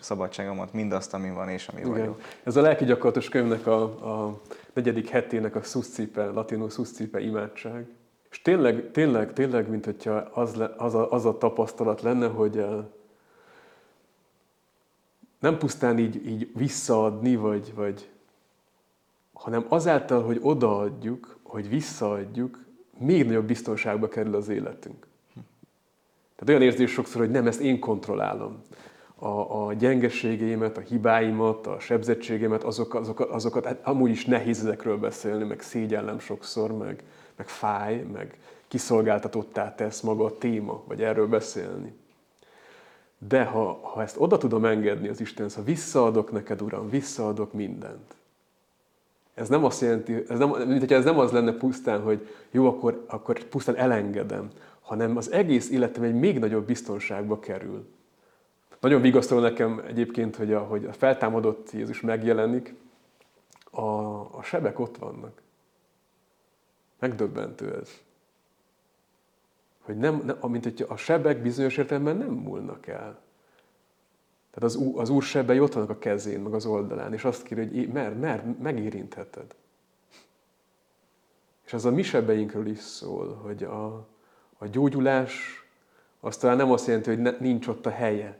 szabadságomat, 0.00 0.72
mindazt, 0.72 1.14
ami 1.14 1.30
van 1.30 1.48
és 1.48 1.68
ami 1.68 1.80
Igen. 1.80 1.92
vagyok. 1.92 2.20
Ez 2.42 2.56
a 2.56 2.60
lelki 2.60 2.84
gyakorlatos 2.84 3.28
könyvnek 3.28 3.66
a, 3.66 3.82
a 3.82 4.40
negyedik 4.72 5.08
hetének 5.08 5.54
a 5.56 5.62
szuszcipe, 5.62 6.24
latinul 6.24 6.70
szuszcipe 6.70 7.20
imádság. 7.20 7.86
És 8.34 8.42
tényleg, 8.42 8.90
tényleg, 8.90 9.32
tényleg, 9.32 9.68
mint 9.68 9.84
hogyha 9.84 10.12
az, 10.12 10.54
le, 10.54 10.74
az, 10.76 10.94
a, 10.94 11.12
az 11.12 11.24
a 11.24 11.38
tapasztalat 11.38 12.02
lenne, 12.02 12.26
hogy 12.26 12.64
nem 15.40 15.58
pusztán 15.58 15.98
így, 15.98 16.26
így 16.26 16.50
visszaadni, 16.54 17.36
vagy, 17.36 17.72
vagy, 17.74 18.10
hanem 19.32 19.66
azáltal, 19.68 20.22
hogy 20.22 20.38
odaadjuk, 20.42 21.38
hogy 21.42 21.68
visszaadjuk, 21.68 22.64
még 22.98 23.26
nagyobb 23.26 23.46
biztonságba 23.46 24.08
kerül 24.08 24.34
az 24.34 24.48
életünk. 24.48 25.06
Tehát 26.36 26.48
olyan 26.48 26.62
érzés 26.62 26.90
sokszor, 26.90 27.20
hogy 27.20 27.30
nem, 27.30 27.46
ezt 27.46 27.60
én 27.60 27.80
kontrollálom. 27.80 28.62
A, 29.14 29.66
a 29.66 29.72
gyengeségeimet, 29.72 30.76
a 30.76 30.80
hibáimat, 30.80 31.66
a 31.66 31.78
sebzettségemet, 31.78 32.62
azok, 32.62 32.94
azokat, 32.94 33.30
azokat 33.30 33.64
hát 33.64 33.86
amúgy 33.86 34.10
is 34.10 34.24
nehéz 34.24 34.58
ezekről 34.58 34.98
beszélni, 34.98 35.44
meg 35.44 35.60
szégyellem 35.60 36.18
sokszor, 36.18 36.72
meg, 36.72 37.02
meg 37.36 37.48
fáj, 37.48 38.02
meg 38.12 38.38
kiszolgáltatottá 38.68 39.74
tesz 39.74 40.00
maga 40.00 40.24
a 40.24 40.38
téma, 40.38 40.82
vagy 40.86 41.02
erről 41.02 41.26
beszélni. 41.26 41.94
De 43.18 43.44
ha, 43.44 43.80
ha 43.82 44.02
ezt 44.02 44.16
oda 44.18 44.38
tudom 44.38 44.64
engedni 44.64 45.08
az 45.08 45.20
Istenhez, 45.20 45.54
ha 45.54 45.62
visszaadok 45.62 46.32
neked, 46.32 46.62
Uram, 46.62 46.90
visszaadok 46.90 47.52
mindent. 47.52 48.14
Ez 49.34 49.48
nem 49.48 49.64
azt 49.64 49.80
jelenti, 49.80 50.24
ez 50.28 50.38
nem, 50.38 50.48
mint 50.48 50.80
hogyha 50.80 50.96
ez 50.96 51.04
nem 51.04 51.18
az 51.18 51.30
lenne 51.30 51.52
pusztán, 51.52 52.02
hogy 52.02 52.28
jó, 52.50 52.66
akkor, 52.66 53.04
akkor 53.06 53.44
pusztán 53.44 53.76
elengedem, 53.76 54.48
hanem 54.80 55.16
az 55.16 55.32
egész 55.32 55.70
életem 55.70 56.02
egy 56.02 56.14
még 56.14 56.38
nagyobb 56.38 56.66
biztonságba 56.66 57.38
kerül. 57.38 57.86
Nagyon 58.80 59.00
vigasztaló 59.00 59.40
nekem 59.40 59.82
egyébként, 59.86 60.36
hogy 60.36 60.52
a, 60.52 60.60
hogy 60.60 60.84
a 60.84 60.92
feltámadott 60.92 61.70
Jézus 61.70 62.00
megjelenik, 62.00 62.74
a, 63.70 63.80
a 64.10 64.42
sebek 64.42 64.78
ott 64.78 64.96
vannak. 64.96 65.42
Megdöbbentő 67.04 67.74
ez. 67.80 67.90
Hogy 69.80 69.96
nem, 69.96 70.22
nem, 70.24 70.50
mint 70.50 70.64
hogy 70.64 70.86
a 70.88 70.96
sebek 70.96 71.42
bizonyos 71.42 71.76
értelemben 71.76 72.16
nem 72.16 72.32
múlnak 72.32 72.86
el. 72.86 73.20
Tehát 74.50 74.74
az, 74.74 74.78
az 74.94 75.08
Úr 75.08 75.22
sebei 75.22 75.60
ott 75.60 75.72
vannak 75.72 75.90
a 75.90 75.98
kezén, 75.98 76.40
meg 76.40 76.54
az 76.54 76.66
oldalán, 76.66 77.12
és 77.12 77.24
azt 77.24 77.42
kéri, 77.42 77.66
hogy 77.66 77.92
mer, 77.92 78.14
mer, 78.14 78.44
megérintheted. 78.62 79.54
És 81.64 81.72
az 81.72 81.84
a 81.84 81.90
mi 81.90 82.02
sebeinkről 82.02 82.66
is 82.66 82.78
szól, 82.78 83.34
hogy 83.34 83.64
a, 83.64 83.94
a 84.58 84.66
gyógyulás 84.66 85.64
az 86.20 86.36
talán 86.36 86.56
nem 86.56 86.72
azt 86.72 86.86
jelenti, 86.86 87.10
hogy 87.10 87.20
ne, 87.20 87.30
nincs 87.38 87.66
ott 87.66 87.86
a 87.86 87.90
helye. 87.90 88.38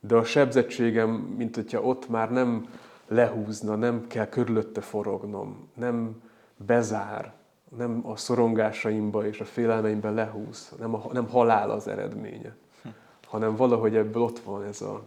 De 0.00 0.16
a 0.16 0.24
sebzettségem, 0.24 1.10
mint 1.10 1.54
hogyha 1.54 1.82
ott 1.82 2.08
már 2.08 2.30
nem 2.30 2.68
lehúzna, 3.06 3.74
nem 3.74 4.06
kell 4.06 4.28
körülötte 4.28 4.80
forognom, 4.80 5.70
nem 5.74 6.22
bezár, 6.56 7.37
nem 7.76 8.00
a 8.06 8.16
szorongásaimba 8.16 9.26
és 9.26 9.40
a 9.40 9.44
félelmeimben 9.44 10.14
lehúz, 10.14 10.72
nem, 10.78 10.94
a, 10.94 11.02
nem 11.12 11.28
halál 11.28 11.70
az 11.70 11.88
eredménye, 11.88 12.56
hanem 13.26 13.56
valahogy 13.56 13.96
ebből 13.96 14.22
ott 14.22 14.38
van 14.38 14.64
ez 14.64 14.80
a, 14.80 15.02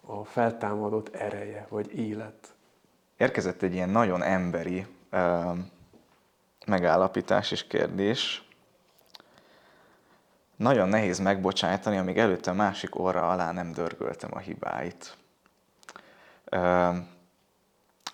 a 0.00 0.24
feltámadott 0.24 1.14
ereje, 1.14 1.66
vagy 1.68 1.98
élet. 1.98 2.54
Érkezett 3.16 3.62
egy 3.62 3.74
ilyen 3.74 3.88
nagyon 3.88 4.22
emberi 4.22 4.86
uh, 5.12 5.58
megállapítás 6.66 7.50
és 7.50 7.66
kérdés. 7.66 8.46
Nagyon 10.56 10.88
nehéz 10.88 11.18
megbocsájtani, 11.18 11.96
amíg 11.96 12.18
előtte 12.18 12.52
másik 12.52 12.98
orra 12.98 13.30
alá 13.30 13.52
nem 13.52 13.72
dörgöltem 13.72 14.30
a 14.32 14.38
hibáit. 14.38 15.16
Uh, 16.52 16.96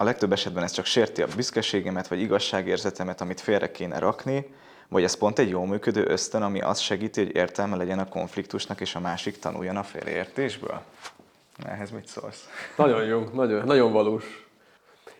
a 0.01 0.05
legtöbb 0.05 0.33
esetben 0.33 0.63
ez 0.63 0.73
csak 0.73 0.85
sérti 0.85 1.23
a 1.23 1.27
büszkeségemet 1.37 2.09
vagy 2.09 2.21
igazságérzetemet, 2.21 3.21
amit 3.21 3.41
félre 3.41 3.71
kéne 3.71 3.99
rakni, 3.99 4.47
vagy 4.89 5.03
ez 5.03 5.15
pont 5.15 5.39
egy 5.39 5.49
jól 5.49 5.67
működő 5.67 6.05
ösztön, 6.07 6.43
ami 6.43 6.61
azt 6.61 6.81
segíti, 6.81 7.25
hogy 7.25 7.35
értelme 7.35 7.77
legyen 7.77 7.99
a 7.99 8.09
konfliktusnak, 8.09 8.81
és 8.81 8.95
a 8.95 9.01
másik 9.01 9.39
tanuljon 9.39 9.77
a 9.77 9.83
félreértésből? 9.83 10.81
Ehhez 11.65 11.91
mit 11.91 12.07
szólsz? 12.07 12.49
Nagyon 12.77 13.05
jó, 13.05 13.25
nagyon, 13.33 13.65
nagyon 13.65 13.93
valós. 13.93 14.49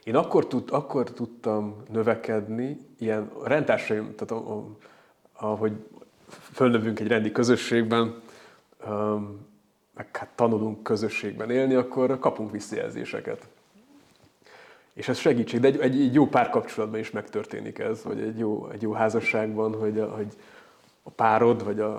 Én 0.05 0.17
akkor, 0.17 0.47
tud, 0.47 0.69
akkor 0.71 1.11
tudtam 1.11 1.83
növekedni, 1.91 2.77
ilyen 2.99 3.31
rendtársaim, 3.45 4.15
tehát 4.17 4.45
ahogy 5.33 5.73
fölnövünk 6.53 7.01
egy 7.01 7.09
rendi 7.09 7.33
közösségben, 7.33 8.23
meg 9.95 10.17
hát 10.17 10.29
tanulunk 10.35 10.83
közösségben 10.83 11.51
élni, 11.51 11.75
akkor 11.75 12.19
kapunk 12.19 12.51
visszajelzéseket. 12.51 13.49
És 14.99 15.09
ez 15.09 15.19
segítség, 15.19 15.61
de 15.61 15.67
egy, 15.67 15.79
egy, 15.79 16.01
egy 16.01 16.15
jó 16.15 16.27
párkapcsolatban 16.27 17.01
is 17.01 17.11
megtörténik 17.11 17.79
ez, 17.79 18.05
vagy 18.05 18.21
egy 18.21 18.39
jó, 18.39 18.69
egy 18.73 18.83
jó 18.83 18.93
házasságban, 18.93 19.75
hogy, 19.75 19.99
a, 19.99 20.07
hogy 20.07 20.27
a 21.03 21.11
párod, 21.11 21.65
vagy 21.65 21.81
a, 21.81 21.91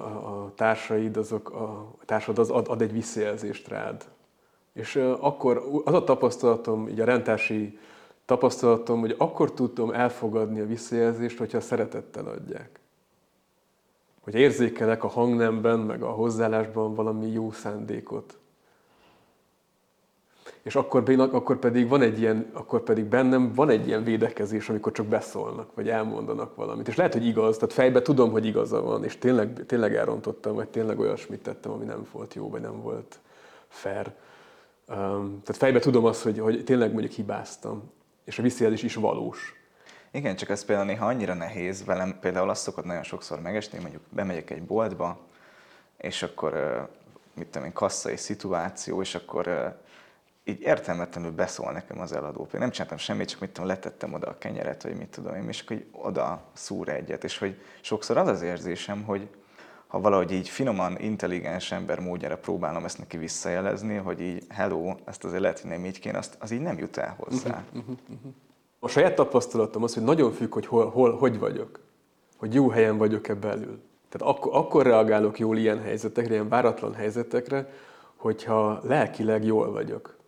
a 0.44 0.52
társaid, 0.56 1.18
azok, 1.18 1.50
a, 1.50 1.64
a 2.02 2.06
társad 2.06 2.40
az 2.40 2.50
ad, 2.50 2.68
ad 2.68 2.82
egy 2.82 2.92
visszajelzést 2.92 3.68
rád. 3.68 4.06
És 4.74 4.96
akkor 5.20 5.82
az 5.86 5.94
a 5.94 6.04
tapasztalatom, 6.04 6.88
így 6.88 7.00
a 7.00 7.06
rendtási 7.06 7.80
tapasztalatom, 8.26 9.00
hogy 9.00 9.16
akkor 9.18 9.54
tudtam 9.54 9.92
elfogadni 9.92 10.60
a 10.60 10.66
visszajelzést, 10.66 11.38
hogyha 11.38 11.62
szeretettel 11.62 12.26
adják. 12.26 12.80
Hogy 14.22 14.36
érzékelek 14.36 15.04
a 15.04 15.08
hangnemben, 15.08 15.80
meg 15.80 16.02
a 16.04 16.10
hozzáállásban 16.10 16.96
valami 16.96 17.32
jó 17.32 17.52
szándékot. 17.52 18.38
És 20.64 20.76
akkor 20.76 21.04
pedig, 21.04 21.20
akkor 21.20 21.60
pedig 21.60 21.88
van 21.88 22.02
egy 22.02 22.20
ilyen, 22.20 22.50
akkor 22.54 22.84
pedig 22.84 23.06
bennem 23.06 23.54
van 23.54 23.70
egy 23.70 23.88
ilyen 23.88 24.04
védekezés, 24.04 24.70
amikor 24.70 24.92
csak 24.92 25.06
beszólnak, 25.06 25.76
vagy 25.76 25.90
elmondanak 25.90 26.56
valamit. 26.56 26.88
És 26.88 26.96
lehet, 26.96 27.14
hogy 27.14 27.26
igaz, 27.26 27.58
tehát 27.58 27.74
fejben 27.74 28.04
tudom, 28.04 28.32
hogy 28.32 28.46
igaza 28.46 28.82
van, 28.82 29.04
és 29.04 29.18
tényleg, 29.18 29.66
tényleg 29.66 29.96
elrontottam, 29.96 30.56
vagy 30.56 30.68
tényleg 30.68 31.00
olyasmit 31.00 31.44
tettem, 31.44 31.72
ami 31.72 31.86
nem 31.86 32.08
volt 32.12 32.34
jó, 32.34 32.50
vagy 32.50 32.62
nem 32.62 32.82
volt 32.82 33.20
fair. 33.68 34.12
Um, 34.88 35.42
tehát 35.44 35.58
fejben 35.58 35.82
tudom 35.82 36.06
azt, 36.06 36.22
hogy, 36.22 36.40
hogy 36.40 36.64
tényleg 36.64 36.92
mondjuk 36.92 37.14
hibáztam, 37.14 37.92
és 38.26 38.40
a 38.40 38.42
visszajelzés 38.42 38.84
is 38.84 38.96
valós. 38.96 39.54
Igen, 40.12 40.36
csak 40.36 40.50
ez 40.50 40.66
például 40.66 40.88
néha 40.88 41.06
annyira 41.06 41.34
nehéz, 41.34 41.86
velem 41.86 42.18
például 42.22 42.50
azt 42.50 42.62
szokott 42.62 42.86
nagyon 42.86 43.04
sokszor 43.04 43.42
megesni, 43.42 43.80
mondjuk 43.80 44.02
bemegyek 44.10 44.50
egy 44.50 44.64
boltba, 44.64 45.20
és 45.98 46.24
akkor 46.24 46.54
mit 47.34 47.48
tudom 47.48 47.68
én, 47.68 47.74
kasszai 47.74 48.16
szituáció, 48.16 49.02
és 49.02 49.16
akkor 49.16 49.48
így 50.50 50.62
értelmetlenül 50.62 51.32
beszól 51.32 51.72
nekem 51.72 52.00
az 52.00 52.12
eladó. 52.12 52.48
Én 52.54 52.60
nem 52.60 52.70
csináltam 52.70 52.98
semmit, 52.98 53.30
csak 53.30 53.40
mit 53.40 53.50
tudom, 53.50 53.70
letettem 53.70 54.14
oda 54.14 54.28
a 54.28 54.38
kenyeret, 54.38 54.84
vagy 54.84 54.98
mit 54.98 55.08
tudom 55.08 55.36
én, 55.36 55.48
és 55.48 55.62
akkor 55.62 55.84
oda 55.92 56.42
szúr 56.54 56.90
egyet. 56.90 57.24
És 57.24 57.38
hogy 57.38 57.62
sokszor 57.82 58.18
az 58.18 58.28
az 58.28 58.42
érzésem, 58.42 59.04
hogy 59.04 59.28
ha 59.88 60.00
valahogy 60.00 60.32
így 60.32 60.50
finoman, 60.50 61.00
intelligens 61.00 61.72
ember 61.72 62.00
módjára 62.00 62.38
próbálom 62.38 62.86
ezt 62.86 62.98
neki 62.98 63.18
visszajelezni, 63.18 63.96
hogy 63.96 64.22
így 64.22 64.44
hello, 64.50 64.96
ezt 65.06 65.24
azért 65.24 65.42
lehet, 65.42 65.60
hogy 65.60 65.70
nem 65.70 65.86
így 65.86 66.00
kéne, 66.00 66.18
azt, 66.18 66.36
az 66.40 66.52
így 66.52 66.62
nem 66.62 66.78
jut 66.78 66.98
el 66.98 67.16
hozzá. 67.20 67.50
Uh-huh, 67.50 67.78
uh-huh, 67.78 67.98
uh-huh. 68.10 68.32
A 68.80 68.88
saját 68.88 69.16
tapasztalatom 69.16 69.84
az, 69.84 69.94
hogy 69.94 70.04
nagyon 70.04 70.32
függ, 70.32 70.54
hogy 70.54 70.66
hol, 70.66 70.90
hol 70.90 71.18
hogy 71.18 71.40
vagyok. 71.40 71.80
Hogy 72.38 72.54
jó 72.54 72.70
helyen 72.70 72.98
vagyok-e 72.98 73.34
belül. 73.34 73.82
Tehát 74.10 74.36
akkor, 74.36 74.56
akkor 74.56 74.86
reagálok 74.86 75.40
jól 75.40 75.58
ilyen 75.58 75.82
helyzetekre, 75.82 76.34
ilyen 76.34 76.50
váratlan 76.50 76.94
helyzetekre, 76.94 77.70
hogyha 78.16 78.80
lelkileg 78.84 79.44
jól 79.44 79.72
vagyok 79.72 80.19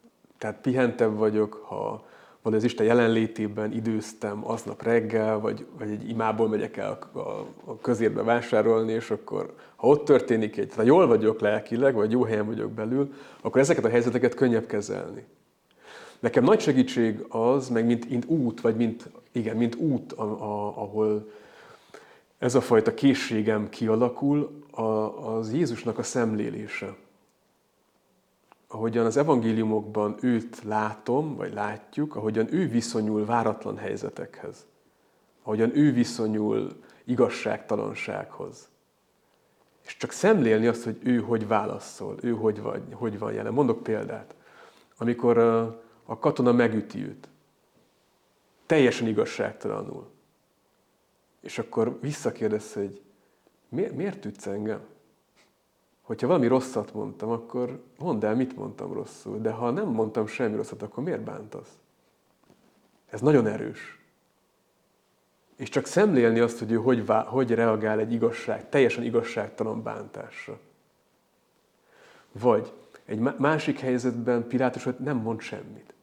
tehát 0.42 0.62
pihentebb 0.62 1.18
vagyok, 1.18 1.54
ha 1.54 2.06
van 2.42 2.54
az 2.54 2.64
Isten 2.64 2.86
jelenlétében 2.86 3.72
időztem 3.74 4.48
aznap 4.50 4.84
reggel, 4.84 5.40
vagy, 5.40 5.66
vagy 5.78 5.90
egy 5.90 6.10
imából 6.10 6.48
megyek 6.48 6.78
el 6.78 7.00
a, 7.14 7.18
a, 7.20 7.48
a 7.66 7.78
közérbe 7.78 8.24
vásárolni, 8.24 8.92
és 8.92 9.12
akkor 9.12 9.54
ha 9.76 9.88
ott 9.88 10.06
történik 10.06 10.58
egy, 10.58 10.74
ha 10.76 10.82
jól 10.82 11.08
vagyok 11.08 11.40
lelkileg, 11.40 11.94
vagy 11.94 12.12
jó 12.12 12.24
helyen 12.24 12.46
vagyok 12.46 12.72
belül, 12.72 13.14
akkor 13.42 13.62
ezeket 13.62 13.86
a 13.86 13.90
helyzeteket 13.90 14.34
könnyebb 14.34 14.66
kezelni. 14.66 15.26
Nekem 16.20 16.44
nagy 16.44 16.60
segítség 16.60 17.26
az, 17.30 17.70
meg 17.70 17.86
mint, 17.86 18.10
mint 18.10 18.26
út, 18.26 18.62
vagy 18.62 18.76
mint, 18.76 19.10
igen, 19.32 19.58
mint 19.58 19.76
út, 19.76 20.14
a, 20.14 20.24
a, 20.24 20.82
ahol 20.82 21.32
ez 22.38 22.56
a 22.56 22.62
fajta 22.62 22.94
készségem 22.94 23.70
kialakul, 23.70 24.64
a, 24.72 24.82
az 25.36 25.54
Jézusnak 25.54 25.98
a 25.98 26.04
szemlélése 26.04 26.96
ahogyan 28.72 29.06
az 29.06 29.18
evangéliumokban 29.18 30.18
őt 30.22 30.64
látom, 30.64 31.36
vagy 31.36 31.54
látjuk, 31.54 32.16
ahogyan 32.16 32.54
ő 32.54 32.68
viszonyul 32.68 33.26
váratlan 33.26 33.78
helyzetekhez, 33.78 34.66
ahogyan 35.44 35.78
ő 35.78 35.92
viszonyul 35.94 36.80
igazságtalansághoz. 37.04 38.70
És 39.86 39.98
csak 39.98 40.12
szemlélni 40.12 40.68
azt, 40.68 40.84
hogy 40.84 40.98
ő 41.04 41.20
hogy 41.20 41.48
válaszol, 41.48 42.18
ő 42.22 42.32
hogy, 42.32 42.62
vagy, 42.62 42.84
hogy 42.94 43.20
van 43.20 43.34
jelen. 43.34 43.54
Mondok 43.54 43.84
példát. 43.84 44.36
Amikor 44.98 45.38
a, 45.38 46.20
katona 46.20 46.52
megüti 46.52 47.04
őt, 47.04 47.28
teljesen 48.66 49.08
igazságtalanul, 49.08 50.10
és 51.42 51.60
akkor 51.60 51.98
visszakérdez, 52.02 52.74
hogy 52.74 53.02
miért, 53.70 53.96
miért 53.96 54.26
ütsz 54.26 54.46
engem? 54.46 54.82
Hogyha 56.12 56.28
valami 56.28 56.48
rosszat 56.48 56.94
mondtam, 56.94 57.30
akkor 57.30 57.84
mondd 57.98 58.26
el, 58.26 58.36
mit 58.36 58.56
mondtam 58.56 58.94
rosszul. 58.94 59.40
De 59.42 59.52
ha 59.52 59.70
nem 59.70 59.88
mondtam 59.88 60.28
semmi 60.28 60.56
rosszat, 60.56 60.82
akkor 60.82 61.04
miért 61.04 61.22
bántasz? 61.22 61.70
Ez 63.10 63.22
nagyon 63.22 63.48
erős. 63.48 64.00
És 65.58 65.70
csak 65.70 65.86
szemlélni 65.86 66.40
azt, 66.40 66.60
hogy 66.60 66.72
ő 66.72 66.76
hogy, 66.76 67.06
vá- 67.06 67.28
hogy 67.28 67.52
reagál 67.52 68.00
egy 68.00 68.14
igazság, 68.14 68.70
teljesen 68.70 69.04
igazságtalan 69.04 69.84
bántásra. 69.84 70.60
Vagy 72.32 72.74
egy 73.06 73.20
másik 73.38 73.80
helyzetben 73.80 74.48
Pilátus 74.48 74.88
nem 74.98 75.18
mond 75.18 75.40
semmit. 75.40 75.94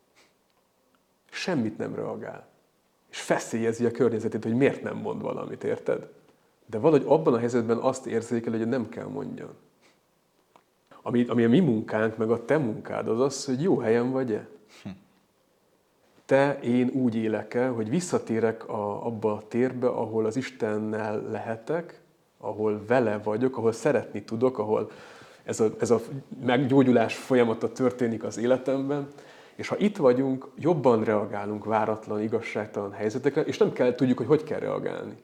Semmit 1.31 1.79
nem 1.79 1.95
reagál. 1.95 2.49
És 3.11 3.21
feszélyezi 3.21 3.85
a 3.85 3.91
környezetét, 3.91 4.43
hogy 4.45 4.55
miért 4.55 4.83
nem 4.83 4.97
mond 4.97 5.23
valamit, 5.23 5.65
érted? 5.65 6.09
De 6.67 6.79
valahogy 6.79 7.07
abban 7.07 7.35
a 7.35 7.38
helyzetben 7.38 7.79
azt 7.79 8.07
érzékel, 8.07 8.53
hogy 8.53 8.69
nem 8.69 8.88
kell 8.88 9.07
mondjon 9.07 9.67
ami, 11.09 11.25
ami 11.29 11.45
a 11.45 11.49
mi 11.49 11.61
munkánk, 11.61 12.17
meg 12.17 12.31
a 12.31 12.45
te 12.45 12.59
munkád, 12.59 13.09
az 13.09 13.21
az, 13.21 13.45
hogy 13.45 13.62
jó 13.62 13.79
helyen 13.79 14.11
vagy-e. 14.11 14.49
Hm. 14.83 14.88
te, 16.27 16.59
én 16.61 16.88
úgy 16.88 17.15
élek 17.15 17.55
el, 17.55 17.73
hogy 17.73 17.88
visszatérek 17.88 18.69
a, 18.69 19.07
abba 19.07 19.33
a 19.33 19.43
térbe, 19.49 19.87
ahol 19.87 20.27
az 20.27 20.37
Istennel 20.37 21.23
lehetek, 21.31 22.00
ahol 22.38 22.85
vele 22.87 23.19
vagyok, 23.19 23.57
ahol 23.57 23.73
szeretni 23.73 24.23
tudok, 24.23 24.59
ahol 24.59 24.91
ez 25.45 25.61
a, 25.61 25.71
ez 25.81 25.91
a 25.91 26.00
meggyógyulás 26.45 27.17
folyamata 27.17 27.73
történik 27.73 28.23
az 28.23 28.38
életemben, 28.38 29.09
és 29.55 29.69
ha 29.69 29.77
itt 29.79 29.97
vagyunk, 29.97 30.49
jobban 30.57 31.05
reagálunk 31.05 31.65
váratlan, 31.65 32.23
igazságtalan 32.23 32.93
helyzetekre, 32.93 33.43
és 33.43 33.59
nem 33.59 33.73
kell 33.73 33.95
tudjuk, 33.95 34.19
hogy 34.19 34.27
hogy 34.27 34.45
kell 34.45 34.59
reagálni. 34.59 35.17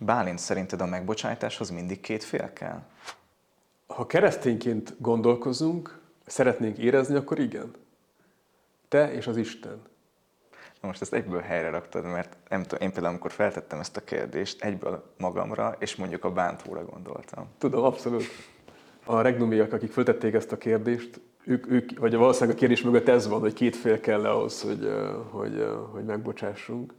Bálint 0.00 0.38
szerinted 0.38 0.80
a 0.80 0.86
megbocsátáshoz 0.86 1.70
mindig 1.70 2.00
két 2.00 2.24
fél 2.24 2.52
kell? 2.52 2.82
Ha 3.86 4.06
keresztényként 4.06 4.94
gondolkozunk, 4.98 6.00
szeretnénk 6.26 6.78
érezni, 6.78 7.14
akkor 7.14 7.38
igen. 7.38 7.70
Te 8.88 9.12
és 9.12 9.26
az 9.26 9.36
Isten. 9.36 9.82
Na 10.80 10.88
most 10.88 11.00
ezt 11.00 11.14
egyből 11.14 11.40
helyre 11.40 11.70
raktad, 11.70 12.04
mert 12.04 12.36
nem 12.48 12.62
tudom, 12.62 12.78
én 12.80 12.92
például 12.92 13.12
amikor 13.12 13.30
feltettem 13.30 13.78
ezt 13.78 13.96
a 13.96 14.04
kérdést, 14.04 14.62
egyből 14.62 15.14
magamra 15.18 15.76
és 15.78 15.96
mondjuk 15.96 16.24
a 16.24 16.32
bántóra 16.32 16.84
gondoltam. 16.84 17.48
Tudom, 17.58 17.84
abszolút. 17.84 18.24
A 19.04 19.20
regnumiak, 19.20 19.72
akik 19.72 19.92
föltették 19.92 20.34
ezt 20.34 20.52
a 20.52 20.58
kérdést, 20.58 21.20
ők, 21.44 21.70
ők, 21.70 21.98
vagy 21.98 22.14
valószínűleg 22.14 22.56
a 22.56 22.58
kérdés 22.58 22.82
mögött 22.82 23.08
ez 23.08 23.28
van, 23.28 23.40
hogy 23.40 23.52
két 23.52 23.76
fél 23.76 24.00
kell 24.00 24.24
ahhoz, 24.24 24.62
hogy, 24.62 24.90
hogy, 25.30 25.66
hogy 25.92 26.04
megbocsássunk. 26.04 26.94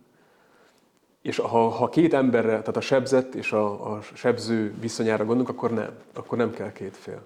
És 1.26 1.38
ha, 1.38 1.70
ha 1.70 1.90
két 1.90 2.14
emberre, 2.14 2.50
tehát 2.50 2.78
a 2.78 2.82
sebzett 2.82 3.36
és 3.36 3.52
a, 3.52 3.94
a 3.94 4.02
sebző 4.02 4.74
viszonyára 4.80 5.26
gondolunk, 5.26 5.50
akkor 5.50 5.72
nem. 5.72 5.98
Akkor 6.14 6.38
nem 6.38 6.52
kell 6.52 6.72
két 6.72 6.98
fél. 6.98 7.26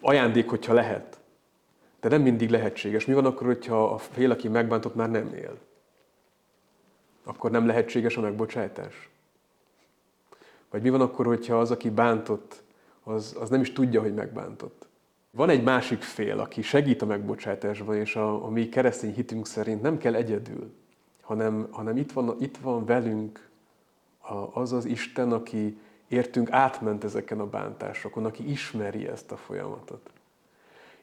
Ajándék, 0.00 0.48
hogyha 0.48 0.72
lehet. 0.72 1.20
De 2.00 2.08
nem 2.08 2.22
mindig 2.22 2.50
lehetséges. 2.50 3.06
Mi 3.06 3.14
van 3.14 3.24
akkor, 3.24 3.46
hogyha 3.46 3.84
a 3.84 3.98
fél, 3.98 4.30
aki 4.30 4.48
megbántott, 4.48 4.94
már 4.94 5.10
nem 5.10 5.34
él? 5.34 5.58
Akkor 7.24 7.50
nem 7.50 7.66
lehetséges 7.66 8.16
a 8.16 8.20
megbocsátás? 8.20 9.10
Vagy 10.70 10.82
mi 10.82 10.90
van 10.90 11.00
akkor, 11.00 11.26
hogyha 11.26 11.60
az, 11.60 11.70
aki 11.70 11.90
bántott, 11.90 12.62
az, 13.02 13.36
az 13.40 13.48
nem 13.48 13.60
is 13.60 13.72
tudja, 13.72 14.00
hogy 14.00 14.14
megbántott? 14.14 14.88
Van 15.30 15.48
egy 15.48 15.62
másik 15.62 16.02
fél, 16.02 16.38
aki 16.38 16.62
segít 16.62 17.02
a 17.02 17.06
megbocsátásban, 17.06 17.96
és 17.96 18.16
a, 18.16 18.44
a 18.44 18.48
mi 18.48 18.68
keresztény 18.68 19.14
hitünk 19.14 19.46
szerint 19.46 19.82
nem 19.82 19.98
kell 19.98 20.14
egyedül, 20.14 20.80
hanem, 21.22 21.68
hanem 21.70 21.96
itt, 21.96 22.12
van, 22.12 22.36
itt 22.38 22.56
van 22.56 22.84
velünk 22.84 23.50
az 24.52 24.72
az 24.72 24.84
Isten, 24.84 25.32
aki 25.32 25.78
értünk 26.08 26.50
átment 26.50 27.04
ezeken 27.04 27.40
a 27.40 27.46
bántásokon, 27.46 28.24
aki 28.24 28.50
ismeri 28.50 29.08
ezt 29.08 29.32
a 29.32 29.36
folyamatot. 29.36 30.10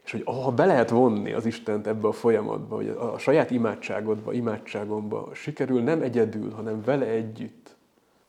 És 0.04 0.12
hogy 0.12 0.22
ha 0.24 0.52
be 0.52 0.64
lehet 0.64 0.90
vonni 0.90 1.32
az 1.32 1.46
Istent 1.46 1.86
ebbe 1.86 2.08
a 2.08 2.12
folyamatba, 2.12 2.76
hogy 2.76 2.88
a 2.88 3.18
saját 3.18 3.50
imádságodba, 3.50 4.32
imádságomba 4.32 5.28
sikerül 5.34 5.82
nem 5.82 6.02
egyedül, 6.02 6.50
hanem 6.50 6.82
vele 6.82 7.06
együtt, 7.06 7.76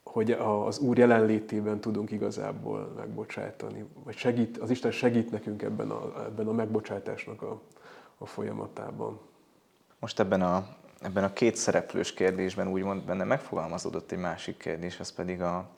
hogy 0.03 0.31
az 0.31 0.79
Úr 0.79 0.97
jelenlétében 0.97 1.79
tudunk 1.79 2.11
igazából 2.11 2.93
megbocsájtani, 2.97 3.85
vagy 4.03 4.15
segít, 4.15 4.57
az 4.57 4.69
Isten 4.69 4.91
segít 4.91 5.31
nekünk 5.31 5.61
ebben 5.61 5.89
a, 5.89 6.23
ebben 6.25 6.47
a 6.47 6.51
megbocsátásnak 6.51 7.41
a, 7.41 7.61
a 8.17 8.25
folyamatában. 8.25 9.19
Most 9.99 10.19
ebben 10.19 10.41
a, 10.41 10.67
ebben 11.01 11.23
a 11.23 11.33
két 11.33 11.55
szereplős 11.55 12.13
kérdésben 12.13 12.67
úgymond 12.67 13.03
benne 13.03 13.23
megfogalmazódott 13.23 14.11
egy 14.11 14.19
másik 14.19 14.57
kérdés, 14.57 14.99
az 14.99 15.11
pedig 15.11 15.41
a, 15.41 15.69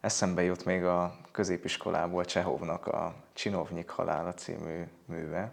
eszembe 0.00 0.42
jut 0.42 0.64
még 0.64 0.84
a 0.84 1.16
középiskolából 1.32 2.24
Csehovnak 2.24 2.86
a 2.86 3.14
Csinovnyik 3.32 3.88
halála 3.88 4.34
című 4.34 4.82
műve, 5.04 5.52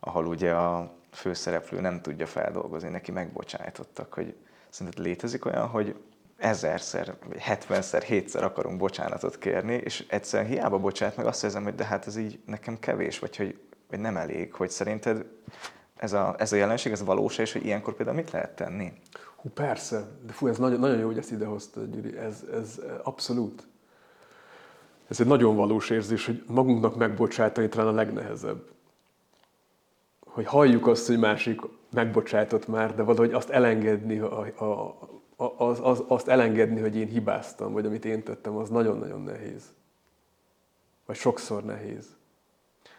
ahol 0.00 0.26
ugye 0.26 0.52
a 0.54 0.92
főszereplő 1.12 1.80
nem 1.80 2.00
tudja 2.00 2.26
feldolgozni, 2.26 2.88
neki 2.88 3.12
megbocsájtottak, 3.12 4.14
hogy 4.14 4.36
szerinted 4.68 5.04
létezik 5.04 5.44
olyan, 5.44 5.66
hogy 5.66 5.96
ezerszer, 6.36 7.14
vagy 7.28 7.40
hetvenszer, 7.40 8.02
hétszer 8.02 8.44
akarunk 8.44 8.78
bocsánatot 8.78 9.38
kérni, 9.38 9.74
és 9.74 10.04
egyszerűen 10.08 10.50
hiába 10.50 10.78
bocsát 10.78 11.16
meg, 11.16 11.26
azt 11.26 11.44
érzem, 11.44 11.62
hogy 11.62 11.74
de 11.74 11.84
hát 11.84 12.06
ez 12.06 12.16
így 12.16 12.40
nekem 12.46 12.78
kevés, 12.78 13.18
vagy 13.18 13.36
hogy 13.36 13.58
vagy 13.94 14.02
nem 14.02 14.16
elég, 14.16 14.54
hogy 14.54 14.70
szerinted 14.70 15.26
ez 15.96 16.12
a, 16.12 16.34
ez 16.38 16.52
a 16.52 16.56
jelenség, 16.56 16.92
ez 16.92 17.04
valós, 17.04 17.38
és 17.38 17.52
hogy 17.52 17.64
ilyenkor 17.64 17.94
például 17.94 18.16
mit 18.16 18.30
lehet 18.30 18.56
tenni? 18.56 18.92
Hú, 19.36 19.48
persze, 19.48 20.06
de 20.26 20.32
fú, 20.32 20.46
ez 20.46 20.58
nagyon, 20.58 20.80
nagyon 20.80 20.98
jó, 20.98 21.06
hogy 21.06 21.18
ezt 21.18 21.30
idehoztad, 21.30 21.94
Gyuri, 21.94 22.16
ez, 22.16 22.44
ez 22.52 22.80
abszolút. 23.02 23.66
Ez 25.08 25.20
egy 25.20 25.26
nagyon 25.26 25.56
valós 25.56 25.90
érzés, 25.90 26.26
hogy 26.26 26.44
magunknak 26.46 26.96
megbocsátani 26.96 27.68
talán 27.68 27.86
a 27.86 27.92
legnehezebb. 27.92 28.62
Hogy 30.20 30.46
halljuk 30.46 30.86
azt, 30.86 31.06
hogy 31.06 31.18
másik 31.18 31.60
megbocsátott 31.90 32.66
már, 32.66 32.94
de 32.94 33.02
valahogy 33.02 33.32
azt 33.32 33.50
elengedni, 33.50 34.18
a, 34.18 34.40
a, 34.40 34.98
az, 35.56 35.80
az, 35.82 36.02
azt 36.06 36.28
elengedni, 36.28 36.80
hogy 36.80 36.96
én 36.96 37.08
hibáztam, 37.08 37.72
vagy 37.72 37.86
amit 37.86 38.04
én 38.04 38.22
tettem, 38.22 38.56
az 38.56 38.68
nagyon-nagyon 38.68 39.22
nehéz. 39.22 39.62
Vagy 41.06 41.16
sokszor 41.16 41.64
nehéz. 41.64 42.16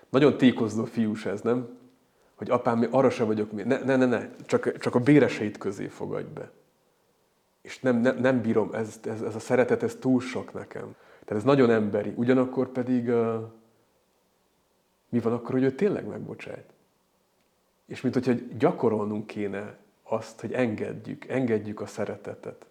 Nagyon 0.09 0.37
tékozló 0.37 0.85
fiús 0.85 1.25
ez, 1.25 1.41
nem? 1.41 1.77
Hogy 2.35 2.49
apám, 2.49 2.87
arra 2.91 3.09
se 3.09 3.23
vagyok, 3.23 3.51
mi. 3.51 3.63
ne, 3.63 3.77
ne, 3.77 3.95
ne, 3.95 4.05
ne, 4.05 4.29
csak, 4.45 4.77
csak 4.77 4.95
a 4.95 4.99
béreseit 4.99 5.57
közé 5.57 5.87
fogadj 5.87 6.33
be. 6.33 6.51
És 7.61 7.79
nem, 7.79 7.97
nem, 7.97 8.17
nem 8.17 8.41
bírom, 8.41 8.73
ez, 8.73 8.99
ez, 9.03 9.21
ez 9.21 9.35
a 9.35 9.39
szeretet, 9.39 9.83
ez 9.83 9.95
túl 9.95 10.21
sok 10.21 10.53
nekem. 10.53 10.95
Tehát 11.25 11.43
ez 11.43 11.43
nagyon 11.43 11.69
emberi. 11.69 12.13
Ugyanakkor 12.15 12.69
pedig 12.69 13.07
uh, 13.07 13.35
mi 15.09 15.19
van 15.19 15.33
akkor, 15.33 15.51
hogy 15.51 15.63
ő 15.63 15.71
tényleg 15.71 16.05
megbocsájt? 16.05 16.73
És 17.85 18.01
mint 18.01 18.13
hogyha 18.13 18.33
gyakorolnunk 18.57 19.27
kéne 19.27 19.77
azt, 20.03 20.41
hogy 20.41 20.53
engedjük, 20.53 21.25
engedjük 21.25 21.81
a 21.81 21.85
szeretetet. 21.85 22.65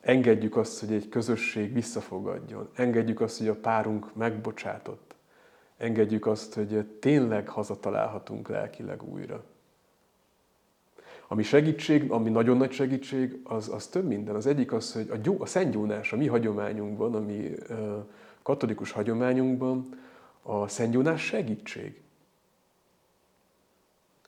Engedjük 0.00 0.56
azt, 0.56 0.80
hogy 0.80 0.92
egy 0.92 1.08
közösség 1.08 1.72
visszafogadjon. 1.72 2.68
Engedjük 2.74 3.20
azt, 3.20 3.38
hogy 3.38 3.48
a 3.48 3.54
párunk 3.54 4.14
megbocsátott. 4.14 5.05
Engedjük 5.76 6.26
azt, 6.26 6.54
hogy 6.54 6.86
tényleg 7.00 7.48
hazatalálhatunk 7.48 8.48
lelkileg 8.48 9.02
újra. 9.02 9.44
Ami 11.28 11.42
segítség, 11.42 12.10
ami 12.10 12.30
nagyon 12.30 12.56
nagy 12.56 12.72
segítség, 12.72 13.40
az, 13.42 13.68
az 13.68 13.86
több 13.86 14.06
minden. 14.06 14.34
Az 14.34 14.46
egyik 14.46 14.72
az, 14.72 14.92
hogy 14.92 15.10
a, 15.10 15.16
gyó, 15.16 15.36
a 15.40 15.46
szentgyónás, 15.46 16.12
a 16.12 16.16
mi 16.16 16.26
hagyományunkban, 16.26 17.14
a 17.14 17.20
mi 17.20 17.54
katolikus 18.42 18.90
hagyományunkban 18.90 19.98
a 20.42 20.68
szentgyónás 20.68 21.22
segítség. 21.22 22.00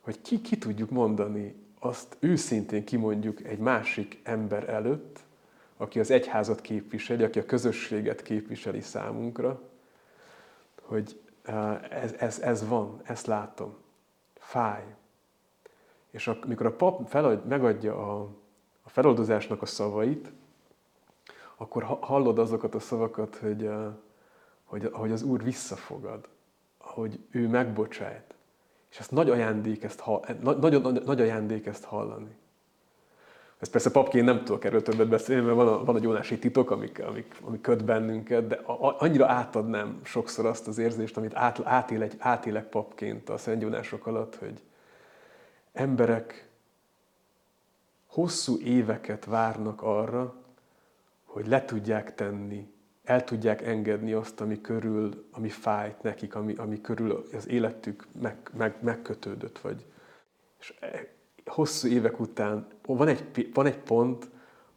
Hogy 0.01 0.21
ki, 0.21 0.41
ki 0.41 0.59
tudjuk 0.59 0.91
mondani 0.91 1.55
azt 1.79 2.17
őszintén 2.21 2.85
kimondjuk 2.85 3.45
egy 3.45 3.59
másik 3.59 4.21
ember 4.23 4.69
előtt, 4.69 5.19
aki 5.77 6.01
az 6.01 6.11
egyházat 6.11 6.61
képviseli, 6.61 7.23
aki 7.23 7.39
a 7.39 7.45
közösséget 7.45 8.23
képviseli 8.23 8.81
számunkra, 8.81 9.63
hogy 10.83 11.21
ez, 11.91 12.13
ez, 12.19 12.39
ez 12.39 12.69
van, 12.69 13.01
ezt 13.05 13.27
látom. 13.27 13.77
Fáj. 14.35 14.85
És 16.11 16.29
amikor 16.29 16.67
a 16.67 16.77
pap 16.77 17.09
felad, 17.09 17.47
megadja 17.47 17.95
a, 17.95 18.29
a 18.83 18.89
feloldozásnak 18.89 19.63
a 19.63 19.67
szavait, 19.67 20.33
akkor 21.57 21.83
hallod 21.83 22.39
azokat 22.39 22.75
a 22.75 22.81
szavakat, 22.81 23.37
hogy, 23.37 23.71
hogy, 24.65 24.91
hogy 24.93 25.13
az 25.13 25.23
Úr 25.23 25.43
visszafogad, 25.43 26.29
hogy 26.79 27.21
ő 27.31 27.49
megbocsájt, 27.49 28.35
és 28.91 28.99
ezt 28.99 29.11
nagy 29.11 29.31
ajándék 29.31 29.83
ezt, 29.83 30.05
nagyon 30.41 30.81
nagy, 30.81 31.03
nagy 31.05 31.21
ajándék 31.21 31.67
ezt 31.67 31.85
hallani. 31.85 32.37
Ez 33.59 33.69
persze 33.69 33.91
papként 33.91 34.25
nem 34.25 34.45
tudok 34.45 34.65
erről 34.65 34.83
többet 34.83 35.09
beszélni, 35.09 35.45
mert 35.45 35.57
van 35.57 35.69
a, 35.69 35.85
van 35.85 35.95
a 35.95 35.99
gyónási 35.99 36.39
titok, 36.39 36.71
amik, 36.71 37.03
amik, 37.05 37.35
amik 37.43 37.61
köt 37.61 37.85
bennünket, 37.85 38.47
de 38.47 38.61
annyira 38.99 39.27
átadnám 39.27 40.01
sokszor 40.05 40.47
azt 40.47 40.69
az 40.69 40.79
érzést, 40.79 41.17
amit 41.17 41.35
át, 41.35 41.61
átél 41.65 42.03
egy, 42.03 42.15
átélek 42.19 42.69
papként 42.69 43.29
a 43.29 43.39
szentgyónások 43.39 44.07
alatt, 44.07 44.37
hogy 44.37 44.63
emberek 45.73 46.49
hosszú 48.07 48.59
éveket 48.59 49.25
várnak 49.25 49.83
arra, 49.83 50.35
hogy 51.25 51.47
le 51.47 51.65
tudják 51.65 52.15
tenni 52.15 52.69
el 53.09 53.25
tudják 53.25 53.63
engedni 53.63 54.13
azt, 54.13 54.41
ami 54.41 54.61
körül, 54.61 55.29
ami 55.31 55.49
fájt 55.49 56.03
nekik, 56.03 56.35
ami, 56.35 56.55
ami 56.55 56.81
körül 56.81 57.27
az 57.33 57.49
életük 57.49 58.07
meg, 58.21 58.37
meg, 58.57 58.75
megkötődött. 58.81 59.59
Vagy. 59.59 59.85
És 60.61 60.75
e, 60.81 61.07
hosszú 61.49 61.89
évek 61.89 62.21
után 62.21 62.67
van 62.87 63.09
egy, 63.09 63.51
van 63.55 63.67
egy 63.67 63.79
pont, 63.79 64.29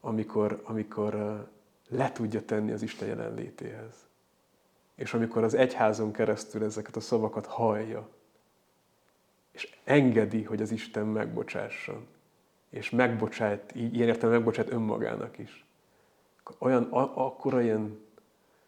amikor, 0.01 0.61
amikor 0.63 1.43
le 1.89 2.11
tudja 2.11 2.45
tenni 2.45 2.71
az 2.71 2.81
Isten 2.81 3.07
jelenlétéhez. 3.07 3.93
És 4.95 5.13
amikor 5.13 5.43
az 5.43 5.53
egyházon 5.53 6.11
keresztül 6.11 6.63
ezeket 6.63 6.95
a 6.95 6.99
szavakat 6.99 7.45
hallja, 7.45 8.09
és 9.51 9.77
engedi, 9.83 10.43
hogy 10.43 10.61
az 10.61 10.71
Isten 10.71 11.05
megbocsásson, 11.05 12.07
és 12.69 12.89
megbocsájt, 12.89 13.71
ilyen 13.75 14.07
értem 14.07 14.29
megbocsájt 14.29 14.71
önmagának 14.71 15.37
is. 15.37 15.65
Olyan, 16.57 16.83
akkora 17.13 17.61
ilyen 17.61 17.99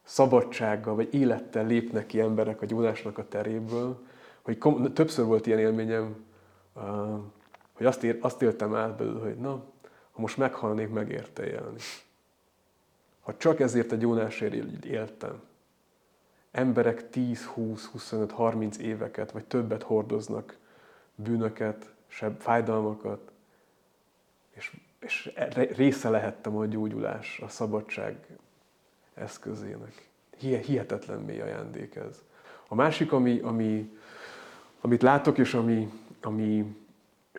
szabadsággal 0.03 0.95
vagy 0.95 1.13
élettel 1.13 1.65
lépnek 1.65 2.05
ki 2.05 2.19
emberek 2.19 2.61
a 2.61 2.65
gyónásnak 2.65 3.17
a 3.17 3.27
teréből, 3.27 4.05
hogy 4.41 4.57
kom- 4.57 4.93
többször 4.93 5.25
volt 5.25 5.47
ilyen 5.47 5.59
élményem, 5.59 6.25
hogy 7.73 7.85
azt, 7.85 8.03
ér, 8.03 8.17
azt 8.21 8.41
éltem 8.41 8.75
át 8.75 8.95
belőle, 8.95 9.19
hogy 9.19 9.37
na, 9.37 9.51
ha 10.11 10.21
most 10.21 10.37
meghalnék, 10.37 10.89
megérte 10.89 11.45
élni. 11.45 11.79
Ha 13.21 13.37
csak 13.37 13.59
ezért 13.59 13.91
a 13.91 13.95
Jónásért 13.99 14.85
éltem, 14.85 15.41
emberek 16.51 17.09
10, 17.09 17.45
20, 17.45 17.85
25, 17.85 18.31
30 18.31 18.77
éveket, 18.77 19.31
vagy 19.31 19.45
többet 19.45 19.83
hordoznak 19.83 20.57
bűnöket, 21.15 21.93
sebb 22.07 22.39
fájdalmakat, 22.39 23.31
és, 24.51 24.77
és 24.99 25.31
része 25.75 26.09
lehettem 26.09 26.57
a 26.57 26.65
gyógyulás, 26.65 27.39
a 27.39 27.47
szabadság 27.47 28.25
eszközének. 29.13 30.09
Hihetetlen 30.37 31.19
mély 31.19 31.41
ajándék 31.41 31.95
ez. 31.95 32.23
A 32.67 32.75
másik, 32.75 33.11
ami, 33.11 33.39
ami, 33.39 33.97
amit 34.81 35.01
látok, 35.01 35.37
és 35.37 35.53
ami, 35.53 35.91
ami 36.21 36.75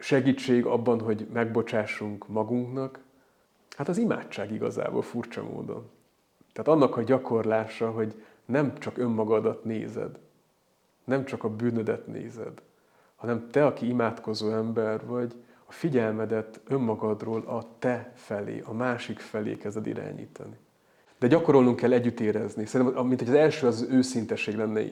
segítség 0.01 0.67
abban, 0.67 1.01
hogy 1.01 1.27
megbocsássunk 1.33 2.29
magunknak, 2.29 2.99
hát 3.77 3.89
az 3.89 3.99
imádság 3.99 4.53
igazából 4.53 5.03
furcsa 5.03 5.43
módon. 5.43 5.91
Tehát 6.53 6.81
annak 6.81 6.97
a 6.97 7.03
gyakorlása, 7.03 7.91
hogy 7.91 8.23
nem 8.45 8.79
csak 8.79 8.99
önmagadat 8.99 9.65
nézed, 9.65 10.19
nem 11.05 11.25
csak 11.25 11.45
a 11.45 11.49
bűnödet 11.49 12.07
nézed, 12.07 12.63
hanem 13.17 13.51
te, 13.51 13.67
aki 13.67 13.89
imádkozó 13.89 14.51
ember 14.51 15.07
vagy, 15.07 15.35
a 15.65 15.73
figyelmedet 15.73 16.61
önmagadról 16.69 17.41
a 17.41 17.67
te 17.79 18.13
felé, 18.15 18.63
a 18.65 18.73
másik 18.73 19.19
felé 19.19 19.57
kezded 19.57 19.87
irányítani. 19.87 20.57
De 21.19 21.27
gyakorolnunk 21.27 21.77
kell 21.77 21.93
együtt 21.93 22.21
érezni. 22.21 22.67
Szerintem, 22.67 23.07
mint 23.07 23.19
hogy 23.19 23.29
az 23.29 23.35
első 23.35 23.67
az 23.67 23.87
őszintesség 23.91 24.57
lenne, 24.57 24.83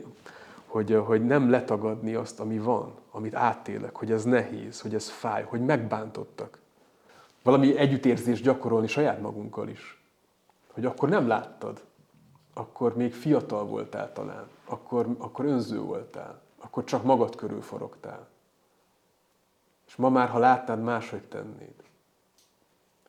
hogy, 0.73 1.03
hogy 1.07 1.25
nem 1.25 1.51
letagadni 1.51 2.15
azt, 2.15 2.41
ami 2.41 2.59
van, 2.59 2.95
amit 3.11 3.35
átélek, 3.35 3.97
hogy 3.97 4.13
ez 4.13 4.25
nehéz, 4.25 4.81
hogy 4.81 4.95
ez 4.95 5.09
fáj, 5.09 5.43
hogy 5.43 5.61
megbántottak. 5.61 6.59
Valami 7.43 7.77
együttérzést 7.77 8.43
gyakorolni 8.43 8.87
saját 8.87 9.21
magunkkal 9.21 9.69
is. 9.69 10.03
Hogy 10.73 10.85
akkor 10.85 11.09
nem 11.09 11.27
láttad, 11.27 11.85
akkor 12.55 12.97
még 12.97 13.15
fiatal 13.15 13.65
voltál 13.65 14.13
talán, 14.13 14.49
akkor, 14.65 15.07
akkor 15.19 15.45
önző 15.45 15.81
voltál, 15.81 16.41
akkor 16.61 16.85
csak 16.85 17.03
magad 17.03 17.37
körül 17.37 17.63
forogtál. 17.63 18.29
És 19.87 19.97
ma 19.97 20.09
már, 20.09 20.29
ha 20.29 20.39
látnád, 20.39 20.83
máshogy 20.83 21.23
tennéd. 21.23 21.75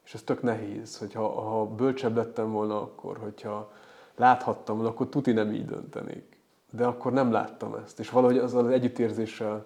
És 0.06 0.14
ez 0.14 0.22
tök 0.22 0.42
nehéz, 0.42 0.98
hogyha 0.98 1.42
ha 1.42 1.66
bölcsebb 1.66 2.16
lettem 2.16 2.52
volna 2.52 2.82
akkor, 2.82 3.18
hogyha 3.18 3.72
láthattam 4.16 4.76
volna, 4.76 4.92
akkor 4.92 5.10
tuti 5.10 5.32
nem 5.32 5.52
így 5.52 5.66
döntenék. 5.66 6.33
De 6.76 6.86
akkor 6.86 7.12
nem 7.12 7.32
láttam 7.32 7.76
ezt. 7.86 8.00
És 8.00 8.10
valahogy 8.10 8.38
az 8.38 8.54
az 8.54 8.68
együttérzéssel, 8.68 9.66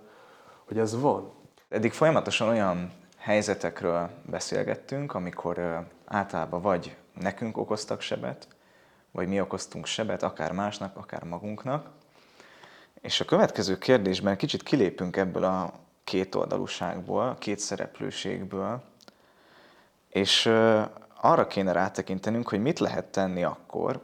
hogy 0.66 0.78
ez 0.78 1.00
van. 1.02 1.32
Eddig 1.70 1.92
folyamatosan 1.92 2.48
olyan 2.48 2.92
helyzetekről 3.18 4.10
beszélgettünk, 4.26 5.14
amikor 5.14 5.88
általában 6.06 6.62
vagy 6.62 6.96
nekünk 7.20 7.58
okoztak 7.58 8.02
sebet, 8.02 8.48
vagy 9.12 9.28
mi 9.28 9.42
okoztunk 9.42 9.86
sebet, 9.86 10.24
akár 10.24 10.52
másnak, 10.52 10.98
akár 10.98 11.24
magunknak. 11.24 11.90
És 13.02 13.20
a 13.20 13.26
következő 13.26 13.78
kérdésben 13.78 14.38
kicsit 14.38 14.64
kilépünk 14.64 15.18
ebből 15.18 15.44
a 15.44 15.74
két 16.04 16.36
oldalúságból, 16.36 17.28
a 17.28 17.38
két 17.38 17.60
szereplőségből, 17.60 18.84
és 20.10 20.46
arra 21.22 21.48
kéne 21.48 21.72
rátekintenünk, 21.72 22.50
hogy 22.50 22.62
mit 22.62 22.80
lehet 22.80 23.06
tenni 23.06 23.44
akkor, 23.44 24.02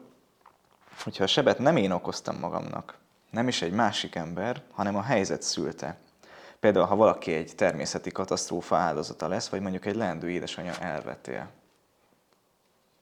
hogyha 1.04 1.24
a 1.24 1.28
sebet 1.28 1.60
nem 1.60 1.78
én 1.78 1.92
okoztam 1.92 2.40
magamnak, 2.40 2.98
nem 3.30 3.48
is 3.48 3.62
egy 3.62 3.72
másik 3.74 4.16
ember, 4.16 4.62
hanem 4.72 4.96
a 4.96 5.02
helyzet 5.02 5.42
szülte. 5.42 5.98
Például, 6.60 6.86
ha 6.86 6.96
valaki 6.96 7.34
egy 7.34 7.56
természeti 7.56 8.12
katasztrófa 8.12 8.76
áldozata 8.76 9.28
lesz, 9.28 9.50
vagy 9.50 9.62
mondjuk 9.62 9.86
egy 9.86 9.96
leendő 9.96 10.30
édesanyja 10.30 10.74
elvetél. 10.80 11.50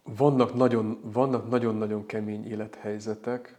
Vannak 0.03 0.53
nagyon, 0.53 0.99
vannak 1.03 1.49
nagyon-nagyon 1.49 2.05
kemény 2.05 2.47
élethelyzetek, 2.47 3.57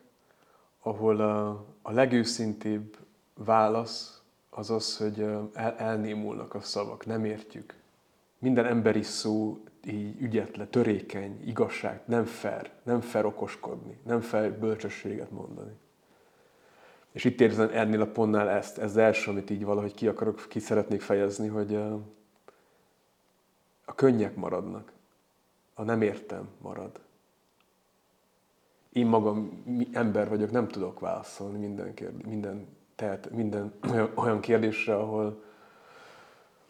ahol 0.80 1.20
a, 1.20 1.48
a 1.82 1.90
legőszintébb 1.90 2.96
válasz 3.34 4.20
az 4.50 4.70
az, 4.70 4.96
hogy 4.96 5.20
el, 5.52 5.76
elnémulnak 5.76 6.54
a 6.54 6.60
szavak, 6.60 7.06
nem 7.06 7.24
értjük. 7.24 7.74
Minden 8.38 8.66
emberi 8.66 9.02
szó 9.02 9.62
így 9.86 10.22
ügyetlen, 10.22 10.70
törékeny, 10.70 11.46
igazság, 11.46 12.00
nem 12.04 12.24
fair, 12.24 12.70
nem 12.82 13.00
fair 13.00 13.24
okoskodni, 13.24 13.98
nem 14.04 14.20
fair 14.20 14.52
bölcsességet 14.52 15.30
mondani. 15.30 15.72
És 17.12 17.24
itt 17.24 17.40
érzem 17.40 17.70
ennél 17.72 18.00
a 18.00 18.06
pontnál 18.06 18.48
ezt, 18.48 18.78
ez 18.78 18.90
az 18.90 18.96
első, 18.96 19.30
amit 19.30 19.50
így 19.50 19.64
valahogy 19.64 19.94
ki 19.94 20.08
akarok, 20.08 20.46
ki 20.48 20.58
szeretnék 20.58 21.00
fejezni, 21.00 21.48
hogy 21.48 21.74
a 23.84 23.94
könnyek 23.94 24.36
maradnak 24.36 24.92
a 25.74 25.82
nem 25.82 26.02
értem 26.02 26.48
marad. 26.60 27.00
Én 28.92 29.06
magam 29.06 29.64
ember 29.92 30.28
vagyok, 30.28 30.50
nem 30.50 30.68
tudok 30.68 31.00
válaszolni 31.00 31.58
minden, 31.58 31.94
kérdés, 31.94 32.26
minden, 32.26 32.76
tehet, 32.94 33.30
minden 33.30 33.72
olyan 34.14 34.40
kérdésre, 34.40 34.96
ahol 34.96 35.42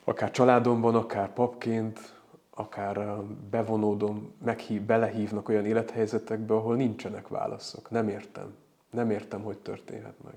akár 0.04 0.30
családomban, 0.30 0.94
akár 0.94 1.32
papként, 1.32 2.21
akár 2.54 3.22
bevonódom, 3.50 4.32
meghív, 4.44 4.82
belehívnak 4.82 5.48
olyan 5.48 5.66
élethelyzetekbe, 5.66 6.54
ahol 6.54 6.76
nincsenek 6.76 7.28
válaszok. 7.28 7.90
Nem 7.90 8.08
értem. 8.08 8.54
Nem 8.90 9.10
értem, 9.10 9.42
hogy 9.42 9.58
történhet 9.58 10.22
meg. 10.24 10.34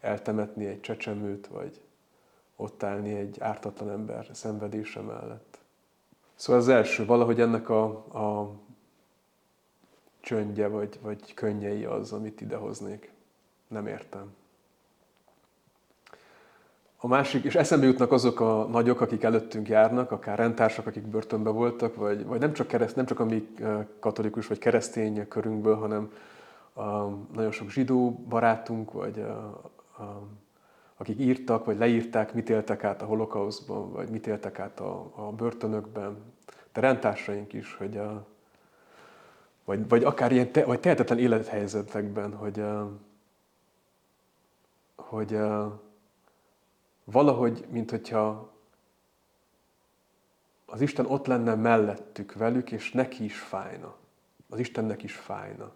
Eltemetni 0.00 0.66
egy 0.66 0.80
csecsemőt, 0.80 1.46
vagy 1.46 1.80
ott 2.56 2.82
állni 2.82 3.14
egy 3.14 3.40
ártatlan 3.40 3.90
ember 3.90 4.26
szenvedése 4.32 5.00
mellett. 5.00 5.58
Szóval 6.34 6.60
az 6.60 6.68
első, 6.68 7.06
valahogy 7.06 7.40
ennek 7.40 7.68
a, 7.68 7.84
a 8.12 8.50
csöndje 10.20 10.68
vagy, 10.68 10.98
vagy 11.02 11.34
könnyei 11.34 11.84
az, 11.84 12.12
amit 12.12 12.40
idehoznék. 12.40 13.12
Nem 13.68 13.86
értem. 13.86 14.34
A 17.00 17.06
másik, 17.06 17.44
és 17.44 17.54
eszembe 17.54 17.86
jutnak 17.86 18.12
azok 18.12 18.40
a 18.40 18.66
nagyok, 18.70 19.00
akik 19.00 19.22
előttünk 19.22 19.68
járnak, 19.68 20.10
akár 20.10 20.38
rendtársak, 20.38 20.86
akik 20.86 21.06
börtönbe 21.06 21.50
voltak, 21.50 21.94
vagy, 21.94 22.24
vagy 22.24 22.40
nem, 22.40 22.52
csak 22.52 22.66
kereszt, 22.66 22.96
nem 22.96 23.06
csak 23.06 23.20
a 23.20 23.24
mi 23.24 23.48
katolikus 24.00 24.46
vagy 24.46 24.58
keresztény 24.58 25.28
körünkből, 25.28 25.76
hanem 25.76 26.12
a, 26.72 26.82
nagyon 27.34 27.50
sok 27.50 27.70
zsidó 27.70 28.10
barátunk, 28.10 28.92
vagy 28.92 29.20
a, 29.20 29.60
a, 30.02 30.22
akik 30.96 31.18
írtak, 31.18 31.64
vagy 31.64 31.78
leírták, 31.78 32.34
mit 32.34 32.50
éltek 32.50 32.84
át 32.84 33.02
a 33.02 33.06
holokauszban, 33.06 33.92
vagy 33.92 34.08
mit 34.08 34.26
éltek 34.26 34.58
át 34.58 34.80
a, 34.80 35.10
a 35.14 35.32
börtönökben, 35.32 36.16
de 36.72 36.80
rendtársaink 36.80 37.52
is, 37.52 37.74
hogy 37.74 37.96
a, 37.96 38.26
vagy, 39.64 39.88
vagy 39.88 40.04
akár 40.04 40.32
ilyen 40.32 40.52
te, 40.52 40.64
vagy 40.64 40.80
tehetetlen 40.80 41.18
élethelyzetekben, 41.18 42.34
hogy, 42.34 42.60
a, 42.60 42.90
hogy 44.96 45.34
a, 45.34 45.80
valahogy, 47.10 47.64
mint 47.70 47.90
hogyha 47.90 48.52
az 50.66 50.80
Isten 50.80 51.06
ott 51.06 51.26
lenne 51.26 51.54
mellettük 51.54 52.32
velük, 52.32 52.72
és 52.72 52.92
neki 52.92 53.24
is 53.24 53.38
fájna. 53.38 53.96
Az 54.48 54.58
Istennek 54.58 55.02
is 55.02 55.14
fájna. 55.14 55.72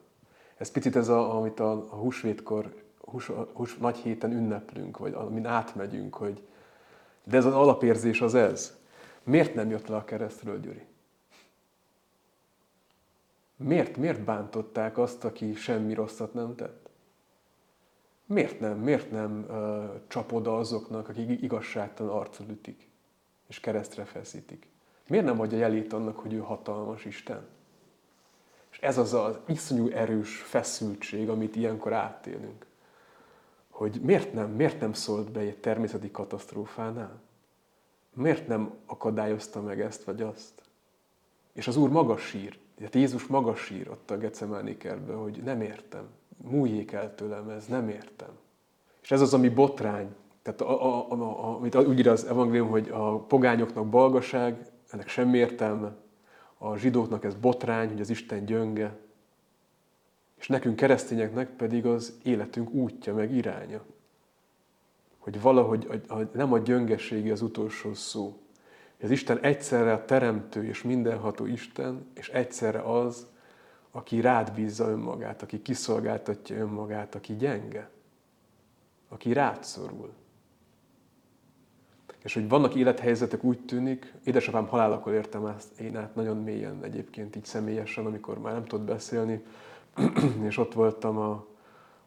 Ez 0.56 0.70
picit 0.70 0.96
ez, 0.96 1.08
a, 1.08 1.36
amit 1.36 1.60
a, 1.60 1.72
a 1.72 1.94
húsvétkor 1.94 2.74
hús, 2.98 3.30
hús, 3.52 3.76
nagy 3.76 3.96
héten 3.96 4.32
ünneplünk, 4.32 4.98
vagy 4.98 5.12
amin 5.12 5.46
átmegyünk, 5.46 6.14
hogy 6.14 6.42
de 7.24 7.36
ez 7.36 7.44
az 7.44 7.54
alapérzés 7.54 8.20
az 8.20 8.34
ez. 8.34 8.78
Miért 9.22 9.54
nem 9.54 9.70
jött 9.70 9.86
le 9.86 9.96
a 9.96 10.04
keresztről, 10.04 10.60
Gyuri? 10.60 10.86
Miért, 13.56 13.96
miért 13.96 14.20
bántották 14.20 14.98
azt, 14.98 15.24
aki 15.24 15.54
semmi 15.54 15.94
rosszat 15.94 16.34
nem 16.34 16.54
tett? 16.56 16.81
Miért 18.32 18.60
nem, 18.60 18.78
miért 18.78 19.10
nem 19.10 19.46
uh, 19.48 19.90
csap 20.06 20.32
azoknak, 20.32 21.08
akik 21.08 21.42
igazságtalan 21.42 22.16
arccal 22.16 22.46
ütik, 22.48 22.88
és 23.48 23.60
keresztre 23.60 24.04
feszítik? 24.04 24.66
Miért 25.08 25.24
nem 25.24 25.40
adja 25.40 25.58
jelét 25.58 25.92
annak, 25.92 26.18
hogy 26.18 26.32
ő 26.32 26.38
hatalmas 26.38 27.04
Isten? 27.04 27.46
És 28.70 28.78
ez 28.78 28.98
az 28.98 29.14
az 29.14 29.38
iszonyú 29.46 29.88
erős 29.88 30.36
feszültség, 30.36 31.28
amit 31.28 31.56
ilyenkor 31.56 31.92
átélünk 31.92 32.66
hogy 33.82 34.00
miért 34.02 34.32
nem, 34.32 34.50
miért 34.50 34.80
nem 34.80 34.92
szólt 34.92 35.30
be 35.30 35.40
egy 35.40 35.58
természeti 35.58 36.10
katasztrófánál? 36.10 37.20
Miért 38.14 38.46
nem 38.46 38.74
akadályozta 38.86 39.60
meg 39.60 39.80
ezt 39.80 40.04
vagy 40.04 40.22
azt? 40.22 40.62
És 41.52 41.66
az 41.66 41.76
Úr 41.76 41.90
maga 41.90 42.16
sír, 42.16 42.58
tehát 42.76 42.94
Jézus 42.94 43.26
maga 43.26 43.54
sír 43.54 43.90
ott 43.90 44.10
a 44.10 44.18
Gecemáni 44.18 44.76
kertben, 44.76 45.16
hogy 45.16 45.42
nem 45.44 45.60
értem, 45.60 46.08
múljék 46.44 46.92
el 46.92 47.14
tőlem 47.14 47.48
ez, 47.48 47.66
nem 47.66 47.88
értem. 47.88 48.30
És 49.02 49.10
ez 49.10 49.20
az, 49.20 49.34
ami 49.34 49.48
botrány, 49.48 50.14
tehát 50.42 50.60
a, 50.60 50.84
a, 50.84 51.10
a, 51.10 51.14
a, 51.14 51.56
amit 51.56 51.74
úgy 51.74 51.98
ír 51.98 52.08
az 52.08 52.24
evangélium, 52.24 52.68
hogy 52.68 52.88
a 52.88 53.18
pogányoknak 53.18 53.88
balgaság, 53.88 54.66
ennek 54.90 55.08
semmi 55.08 55.38
értelme, 55.38 55.96
a 56.58 56.76
zsidóknak 56.76 57.24
ez 57.24 57.34
botrány, 57.34 57.88
hogy 57.88 58.00
az 58.00 58.10
Isten 58.10 58.44
gyönge, 58.44 58.96
és 60.38 60.48
nekünk 60.48 60.76
keresztényeknek 60.76 61.50
pedig 61.50 61.86
az 61.86 62.18
életünk 62.22 62.70
útja, 62.70 63.14
meg 63.14 63.32
iránya. 63.32 63.82
hogy 65.18 65.40
valahogy 65.40 66.02
hogy 66.08 66.28
nem 66.32 66.52
a 66.52 66.58
gyöngeségi 66.58 67.30
az 67.30 67.42
utolsó 67.42 67.94
szó. 67.94 68.40
Az 69.02 69.10
Isten 69.10 69.38
egyszerre 69.38 69.92
a 69.92 70.04
teremtő 70.04 70.64
és 70.64 70.82
mindenható 70.82 71.46
Isten, 71.46 72.06
és 72.14 72.28
egyszerre 72.28 72.80
az, 72.80 73.26
aki 73.92 74.20
rád 74.20 74.52
bízza 74.52 74.88
önmagát, 74.88 75.42
aki 75.42 75.62
kiszolgáltatja 75.62 76.56
önmagát, 76.56 77.14
aki 77.14 77.36
gyenge, 77.36 77.90
aki 79.08 79.32
rád 79.32 79.64
szorul. 79.64 80.12
És 82.22 82.34
hogy 82.34 82.48
vannak 82.48 82.74
élethelyzetek, 82.74 83.44
úgy 83.44 83.60
tűnik, 83.64 84.14
édesapám 84.24 84.66
halálakor 84.66 85.12
értem 85.12 85.46
ezt 85.46 85.80
én 85.80 85.96
át 85.96 86.14
nagyon 86.14 86.36
mélyen 86.42 86.82
egyébként 86.82 87.36
így 87.36 87.44
személyesen, 87.44 88.06
amikor 88.06 88.38
már 88.38 88.52
nem 88.52 88.64
tudott 88.64 88.86
beszélni, 88.86 89.44
és 90.48 90.58
ott 90.58 90.72
voltam 90.72 91.18
a, 91.18 91.46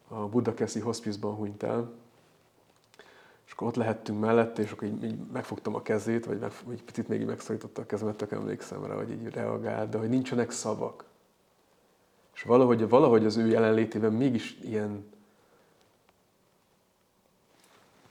a 0.08 0.28
Budakeszi 0.28 0.80
hospice-ban 0.80 1.34
hunyt 1.34 1.62
el, 1.62 1.92
és 3.46 3.52
akkor 3.52 3.66
ott 3.66 3.76
lehettünk 3.76 4.20
mellette, 4.20 4.62
és 4.62 4.70
akkor 4.70 4.88
így, 4.88 5.04
így 5.04 5.18
megfogtam 5.32 5.74
a 5.74 5.82
kezét, 5.82 6.26
vagy 6.26 6.38
meg, 6.38 6.52
így 6.70 6.82
picit 6.82 7.08
még 7.08 7.20
így 7.20 7.26
megszorította 7.26 7.82
a 7.82 7.86
kezemet, 7.86 8.16
tök 8.16 8.32
emlékszem 8.32 8.84
rá, 8.84 8.94
hogy 8.94 9.10
így 9.10 9.28
reagált, 9.28 9.88
de 9.88 9.98
hogy 9.98 10.08
nincsenek 10.08 10.50
szavak. 10.50 11.04
És 12.36 12.42
valahogy, 12.42 12.88
valahogy 12.88 13.24
az 13.24 13.36
ő 13.36 13.46
jelenlétében 13.46 14.12
mégis 14.12 14.58
ilyen, 14.62 15.04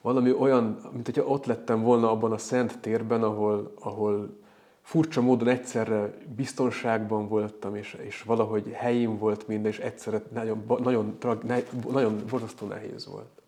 valami 0.02 0.32
olyan, 0.32 0.80
mint 0.92 1.06
hogyha 1.06 1.24
ott 1.24 1.46
lettem 1.46 1.82
volna 1.82 2.12
abban 2.12 2.32
a 2.32 2.38
szent 2.38 2.80
térben, 2.80 3.24
ahol, 3.24 3.72
ahol 3.80 4.38
furcsa 4.82 5.22
módon 5.22 5.48
egyszerre 5.48 6.14
biztonságban 6.36 7.28
voltam, 7.28 7.76
és, 7.76 7.94
és 7.94 8.22
valahogy 8.22 8.72
helyén 8.72 9.18
volt 9.18 9.48
minden, 9.48 9.72
és 9.72 9.80
egyszerre 9.80 10.22
nagyon, 10.34 10.64
nagyon, 10.68 11.18
nagyon, 11.20 11.64
nagyon 11.92 12.24
borzasztó 12.30 12.68
nehéz 12.68 13.08
volt. 13.08 13.42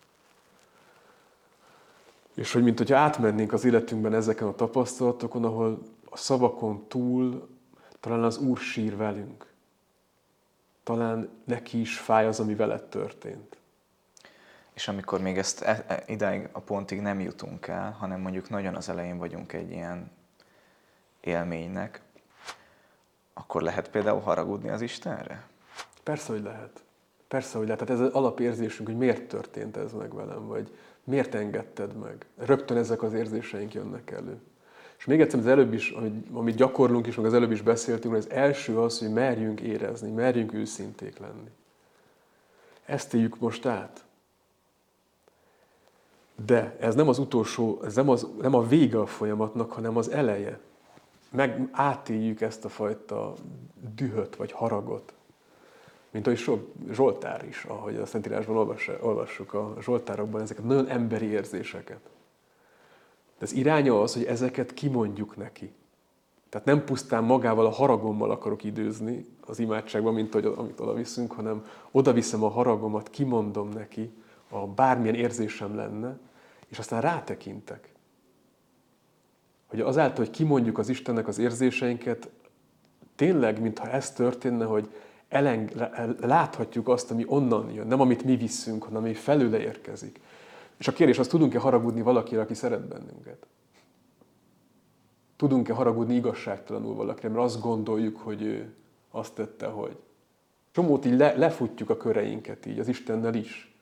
És 2.33 2.53
hogy 2.53 2.63
mint 2.63 2.77
hogy 2.77 2.93
átmennénk 2.93 3.53
az 3.53 3.65
életünkben 3.65 4.13
ezeken 4.13 4.47
a 4.47 4.55
tapasztalatokon, 4.55 5.45
ahol 5.45 5.79
a 6.09 6.17
szavakon 6.17 6.85
túl 6.87 7.47
talán 7.99 8.23
az 8.23 8.37
Úr 8.37 8.57
sír 8.57 8.97
velünk. 8.97 9.46
Talán 10.87 11.29
neki 11.43 11.79
is 11.79 11.97
fáj 11.97 12.25
az, 12.25 12.39
ami 12.39 12.55
veled 12.55 12.83
történt. 12.83 13.57
És 14.73 14.87
amikor 14.87 15.21
még 15.21 15.37
ezt 15.37 15.61
e, 15.61 15.83
e, 15.87 16.03
idáig 16.07 16.49
a 16.51 16.59
pontig 16.59 17.01
nem 17.01 17.19
jutunk 17.19 17.67
el, 17.67 17.91
hanem 17.91 18.19
mondjuk 18.19 18.49
nagyon 18.49 18.75
az 18.75 18.89
elején 18.89 19.17
vagyunk 19.17 19.53
egy 19.53 19.71
ilyen 19.71 20.11
élménynek, 21.19 22.01
akkor 23.33 23.61
lehet 23.61 23.89
például 23.89 24.19
haragudni 24.19 24.69
az 24.69 24.81
Istenre? 24.81 25.43
Persze, 26.03 26.31
hogy 26.31 26.43
lehet. 26.43 26.83
Persze, 27.27 27.57
hogy 27.57 27.67
lehet. 27.67 27.85
Tehát 27.85 28.01
ez 28.01 28.07
az 28.07 28.13
alapérzésünk, 28.13 28.87
hogy 28.87 28.97
miért 28.97 29.27
történt 29.27 29.77
ez 29.77 29.93
meg 29.93 30.13
velem, 30.13 30.47
vagy 30.47 30.77
miért 31.03 31.35
engedted 31.35 31.95
meg. 31.95 32.25
Rögtön 32.37 32.77
ezek 32.77 33.03
az 33.03 33.13
érzéseink 33.13 33.73
jönnek 33.73 34.11
elő. 34.11 34.41
És 34.97 35.05
még 35.05 35.21
egyszer, 35.21 35.39
az 35.39 35.47
előbb 35.47 35.73
is, 35.73 35.95
amit, 36.33 36.55
gyakorlunk 36.55 37.07
is, 37.07 37.15
meg 37.15 37.25
az 37.25 37.33
előbb 37.33 37.51
is 37.51 37.61
beszéltünk, 37.61 38.13
az 38.13 38.29
első 38.29 38.79
az, 38.79 38.99
hogy 38.99 39.13
merjünk 39.13 39.61
érezni, 39.61 40.11
merjünk 40.11 40.53
őszinték 40.53 41.17
lenni. 41.17 41.49
Ezt 42.85 43.13
éljük 43.13 43.39
most 43.39 43.65
át. 43.65 44.05
De 46.45 46.75
ez 46.79 46.95
nem 46.95 47.07
az 47.07 47.19
utolsó, 47.19 47.81
ez 47.83 47.95
nem, 47.95 48.09
az, 48.09 48.27
nem 48.41 48.53
a 48.53 48.67
vége 48.67 48.99
a 48.99 49.05
folyamatnak, 49.05 49.71
hanem 49.71 49.97
az 49.97 50.09
eleje. 50.09 50.59
Meg 51.29 51.69
átéljük 51.71 52.41
ezt 52.41 52.65
a 52.65 52.69
fajta 52.69 53.33
dühöt 53.95 54.35
vagy 54.35 54.51
haragot. 54.51 55.13
Mint 56.11 56.27
ahogy 56.27 56.39
sok 56.39 56.71
Zsoltár 56.91 57.45
is, 57.45 57.63
ahogy 57.63 57.95
a 57.95 58.05
Szentírásban 58.05 58.77
olvassuk 59.01 59.53
a 59.53 59.75
Zsoltárokban 59.81 60.41
ezeket 60.41 60.63
nagyon 60.63 60.87
emberi 60.87 61.25
érzéseket. 61.25 61.99
De 63.37 63.45
az 63.45 63.53
iránya 63.53 64.01
az, 64.01 64.13
hogy 64.13 64.23
ezeket 64.23 64.73
kimondjuk 64.73 65.37
neki. 65.37 65.71
Tehát 66.49 66.67
nem 66.67 66.83
pusztán 66.83 67.23
magával 67.23 67.65
a 67.65 67.71
haragommal 67.71 68.31
akarok 68.31 68.63
időzni 68.63 69.25
az 69.45 69.59
imádságban, 69.59 70.13
mint 70.13 70.35
ahogy, 70.35 70.53
amit 70.57 70.79
oda 70.79 70.93
viszünk, 70.93 71.31
hanem 71.31 71.65
oda 71.91 72.13
viszem 72.13 72.43
a 72.43 72.49
haragomat, 72.49 73.09
kimondom 73.09 73.69
neki, 73.69 74.11
a 74.49 74.67
bármilyen 74.67 75.15
érzésem 75.15 75.75
lenne, 75.75 76.17
és 76.67 76.79
aztán 76.79 77.01
rátekintek. 77.01 77.91
Hogy 79.67 79.81
azáltal, 79.81 80.25
hogy 80.25 80.29
kimondjuk 80.29 80.77
az 80.77 80.89
Istennek 80.89 81.27
az 81.27 81.37
érzéseinket, 81.37 82.29
tényleg, 83.15 83.61
mintha 83.61 83.89
ez 83.89 84.11
történne, 84.11 84.65
hogy 84.65 84.89
eleng, 85.29 85.71
láthatjuk 86.19 86.87
azt, 86.87 87.11
ami 87.11 87.23
onnan 87.27 87.71
jön, 87.71 87.87
nem 87.87 88.01
amit 88.01 88.23
mi 88.23 88.35
visszünk, 88.35 88.83
hanem 88.83 89.03
ami 89.03 89.13
felőle 89.13 89.59
érkezik. 89.59 90.19
És 90.77 90.87
a 90.87 90.91
kérdés 90.91 91.19
az, 91.19 91.27
tudunk-e 91.27 91.59
haragudni 91.59 92.01
valakire, 92.01 92.41
aki 92.41 92.53
szeret 92.53 92.87
bennünket? 92.87 93.47
Tudunk-e 95.35 95.73
haragudni 95.73 96.15
igazságtalanul 96.15 96.95
valakire, 96.95 97.29
mert 97.29 97.43
azt 97.43 97.61
gondoljuk, 97.61 98.17
hogy 98.17 98.41
ő 98.41 98.73
azt 99.11 99.33
tette, 99.33 99.67
hogy. 99.67 99.97
Csomót 100.71 101.05
így 101.05 101.17
le, 101.17 101.35
lefutjuk 101.35 101.89
a 101.89 101.97
köreinket 101.97 102.65
így, 102.65 102.79
az 102.79 102.87
Istennel 102.87 103.33
is. 103.33 103.75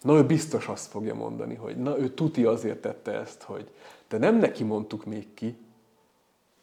Na, 0.00 0.16
ő 0.16 0.24
biztos 0.24 0.68
azt 0.68 0.90
fogja 0.90 1.14
mondani, 1.14 1.54
hogy 1.54 1.76
na, 1.76 1.98
ő 1.98 2.08
tuti 2.08 2.44
azért 2.44 2.80
tette 2.80 3.12
ezt, 3.12 3.42
hogy 3.42 3.70
de 4.08 4.18
nem 4.18 4.36
neki 4.36 4.64
mondtuk 4.64 5.04
még 5.04 5.34
ki, 5.34 5.56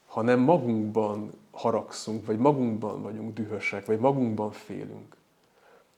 hanem 0.06 0.39
magunkban 0.39 1.32
haragszunk, 1.52 2.26
vagy 2.26 2.38
magunkban 2.38 3.02
vagyunk 3.02 3.34
dühösek, 3.34 3.86
vagy 3.86 3.99
magunkban 3.99 4.52
félünk. 4.52 5.15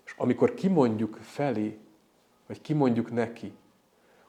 És 0.06 0.14
amikor 0.18 0.54
kimondjuk 0.54 1.16
felé, 1.22 1.80
vagy 2.48 2.62
kimondjuk 2.62 3.12
neki, 3.12 3.54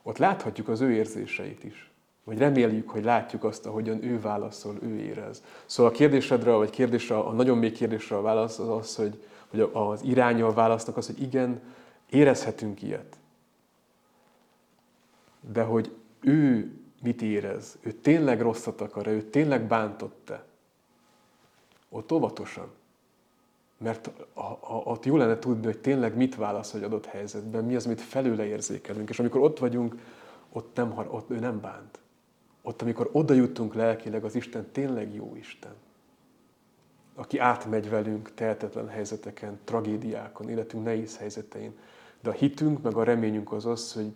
ott 0.02 0.18
láthatjuk 0.18 0.68
az 0.68 0.80
ő 0.80 0.92
érzéseit 0.92 1.64
is. 1.64 1.90
Vagy 2.24 2.38
reméljük, 2.38 2.90
hogy 2.90 3.04
látjuk 3.04 3.44
azt, 3.44 3.66
ahogyan 3.66 4.04
ő 4.04 4.20
válaszol, 4.20 4.76
ő 4.82 4.98
érez. 4.98 5.42
Szóval 5.66 5.92
a 5.92 5.94
kérdésedre, 5.94 6.50
vagy 6.50 6.70
kérdésre, 6.70 7.18
a 7.18 7.32
nagyon 7.32 7.58
még 7.58 7.72
kérdésre 7.72 8.16
a 8.16 8.20
válasz 8.20 8.58
az 8.58 8.68
az, 8.68 8.96
hogy, 8.96 9.24
hogy 9.48 9.70
az 9.72 10.02
iránya 10.02 10.46
a 10.46 10.52
válasznak 10.52 10.96
az, 10.96 11.06
hogy 11.06 11.22
igen, 11.22 11.60
érezhetünk 12.10 12.82
ilyet. 12.82 13.18
De 15.52 15.62
hogy 15.62 15.94
ő 16.20 16.72
mit 17.02 17.22
érez, 17.22 17.78
ő 17.80 17.92
tényleg 17.92 18.40
rosszat 18.40 18.80
akar, 18.80 19.06
ő 19.06 19.22
tényleg 19.22 19.66
bántott-e, 19.66 20.44
ott 21.88 22.12
óvatosan. 22.12 22.70
Mert 23.78 24.10
ott 24.84 25.04
jó 25.04 25.16
lenne 25.16 25.38
tudni, 25.38 25.64
hogy 25.64 25.78
tényleg 25.78 26.16
mit 26.16 26.34
válasz 26.34 26.74
egy 26.74 26.82
adott 26.82 27.06
helyzetben, 27.06 27.64
mi 27.64 27.76
az, 27.76 27.86
amit 27.86 28.00
felőle 28.00 28.44
érzékelünk. 28.44 29.08
És 29.08 29.18
amikor 29.18 29.40
ott 29.40 29.58
vagyunk, 29.58 29.94
ott, 30.52 30.76
nem, 30.76 30.98
ott 31.10 31.30
ő 31.30 31.38
nem 31.38 31.60
bánt. 31.60 31.98
Ott, 32.62 32.82
amikor 32.82 33.08
oda 33.12 33.34
jutunk 33.34 33.74
lelkileg, 33.74 34.24
az 34.24 34.34
Isten 34.34 34.70
tényleg 34.72 35.14
jó 35.14 35.34
Isten. 35.36 35.74
Aki 37.14 37.38
átmegy 37.38 37.90
velünk 37.90 38.34
tehetetlen 38.34 38.88
helyzeteken, 38.88 39.58
tragédiákon, 39.64 40.48
életünk 40.48 40.84
nehéz 40.84 41.18
helyzetein. 41.18 41.78
De 42.20 42.30
a 42.30 42.32
hitünk, 42.32 42.82
meg 42.82 42.96
a 42.96 43.04
reményünk 43.04 43.52
az 43.52 43.66
az, 43.66 43.92
hogy, 43.92 44.12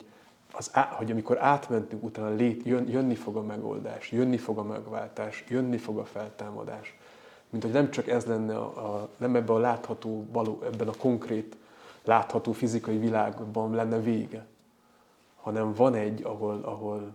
az, 0.52 0.70
hogy 0.90 1.10
amikor 1.10 1.38
átmentünk, 1.38 2.02
utána 2.02 2.28
lét, 2.28 2.62
jön, 2.62 2.88
jönni 2.88 3.14
fog 3.14 3.36
a 3.36 3.42
megoldás, 3.42 4.12
jönni 4.12 4.36
fog 4.36 4.58
a 4.58 4.62
megváltás, 4.62 5.44
jönni 5.48 5.76
fog 5.76 5.98
a 5.98 6.04
feltámadás 6.04 6.98
mint 7.50 7.62
hogy 7.62 7.72
nem 7.72 7.90
csak 7.90 8.08
ez 8.08 8.24
lenne, 8.24 8.56
a, 8.56 8.94
a, 8.94 9.08
nem 9.16 9.36
ebben 9.36 9.56
a 9.56 9.58
látható, 9.58 10.26
való, 10.32 10.62
ebben 10.72 10.88
a 10.88 10.96
konkrét, 10.98 11.56
látható 12.04 12.52
fizikai 12.52 12.98
világban 12.98 13.74
lenne 13.74 14.00
vége, 14.00 14.46
hanem 15.36 15.74
van 15.74 15.94
egy, 15.94 16.22
ahol, 16.22 16.60
ahol, 16.62 17.14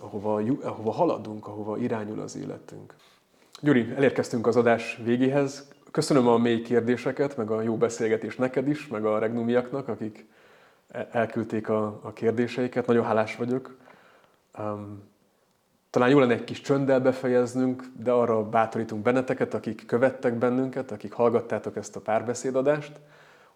ahova, 0.00 0.42
ahova 0.62 0.90
haladunk, 0.90 1.46
ahova 1.46 1.78
irányul 1.78 2.20
az 2.20 2.36
életünk. 2.36 2.94
Gyuri, 3.60 3.92
elérkeztünk 3.96 4.46
az 4.46 4.56
adás 4.56 5.00
végéhez. 5.04 5.68
Köszönöm 5.90 6.28
a 6.28 6.36
mély 6.36 6.62
kérdéseket, 6.62 7.36
meg 7.36 7.50
a 7.50 7.62
jó 7.62 7.76
beszélgetést 7.76 8.38
neked 8.38 8.68
is, 8.68 8.86
meg 8.86 9.04
a 9.04 9.18
regnumiaknak, 9.18 9.88
akik 9.88 10.26
elküldték 11.10 11.68
a, 11.68 12.00
a 12.02 12.12
kérdéseiket. 12.12 12.86
Nagyon 12.86 13.04
hálás 13.04 13.36
vagyok. 13.36 13.76
Um, 14.58 15.09
talán 15.90 16.08
jó 16.08 16.18
lenne 16.18 16.32
egy 16.32 16.44
kis 16.44 16.60
csönddel 16.60 17.00
befejeznünk, 17.00 17.84
de 17.96 18.10
arra 18.10 18.48
bátorítunk 18.48 19.02
benneteket, 19.02 19.54
akik 19.54 19.86
követtek 19.86 20.34
bennünket, 20.34 20.90
akik 20.90 21.12
hallgattátok 21.12 21.76
ezt 21.76 21.96
a 21.96 22.00
párbeszédadást, 22.00 22.92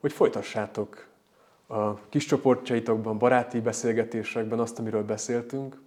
hogy 0.00 0.12
folytassátok 0.12 1.06
a 1.66 1.94
kis 2.08 2.26
csoportjaitokban, 2.26 3.18
baráti 3.18 3.60
beszélgetésekben 3.60 4.58
azt, 4.58 4.78
amiről 4.78 5.04
beszéltünk, 5.04 5.80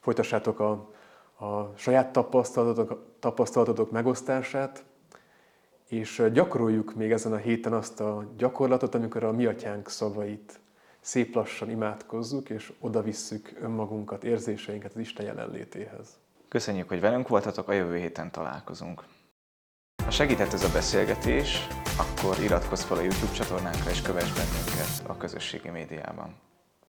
folytassátok 0.00 0.60
a, 0.60 0.70
a 1.44 1.72
saját 1.76 2.12
tapasztalatotok, 2.12 3.04
tapasztalatotok 3.18 3.90
megosztását, 3.90 4.84
és 5.88 6.22
gyakoroljuk 6.32 6.94
még 6.94 7.12
ezen 7.12 7.32
a 7.32 7.36
héten 7.36 7.72
azt 7.72 8.00
a 8.00 8.24
gyakorlatot, 8.36 8.94
amikor 8.94 9.24
a 9.24 9.32
mi 9.32 9.46
atyánk 9.46 9.88
szavait 9.88 10.60
szép 11.00 11.34
lassan 11.34 11.70
imádkozzuk, 11.70 12.50
és 12.50 12.72
oda 12.80 13.02
visszük 13.02 13.58
önmagunkat, 13.60 14.24
érzéseinket 14.24 14.92
az 14.94 15.00
Isten 15.00 15.26
jelenlétéhez. 15.26 16.18
Köszönjük, 16.48 16.88
hogy 16.88 17.00
velünk 17.00 17.28
voltatok, 17.28 17.68
a 17.68 17.72
jövő 17.72 17.96
héten 17.96 18.30
találkozunk. 18.30 19.04
Ha 20.04 20.10
segített 20.10 20.52
ez 20.52 20.64
a 20.64 20.72
beszélgetés, 20.72 21.66
akkor 21.98 22.38
iratkozz 22.42 22.82
fel 22.82 22.96
a 22.96 23.00
YouTube 23.00 23.32
csatornánkra 23.32 23.90
és 23.90 24.02
kövess 24.02 24.32
bennünket 24.32 25.08
a 25.08 25.16
közösségi 25.16 25.68
médiában. 25.68 26.47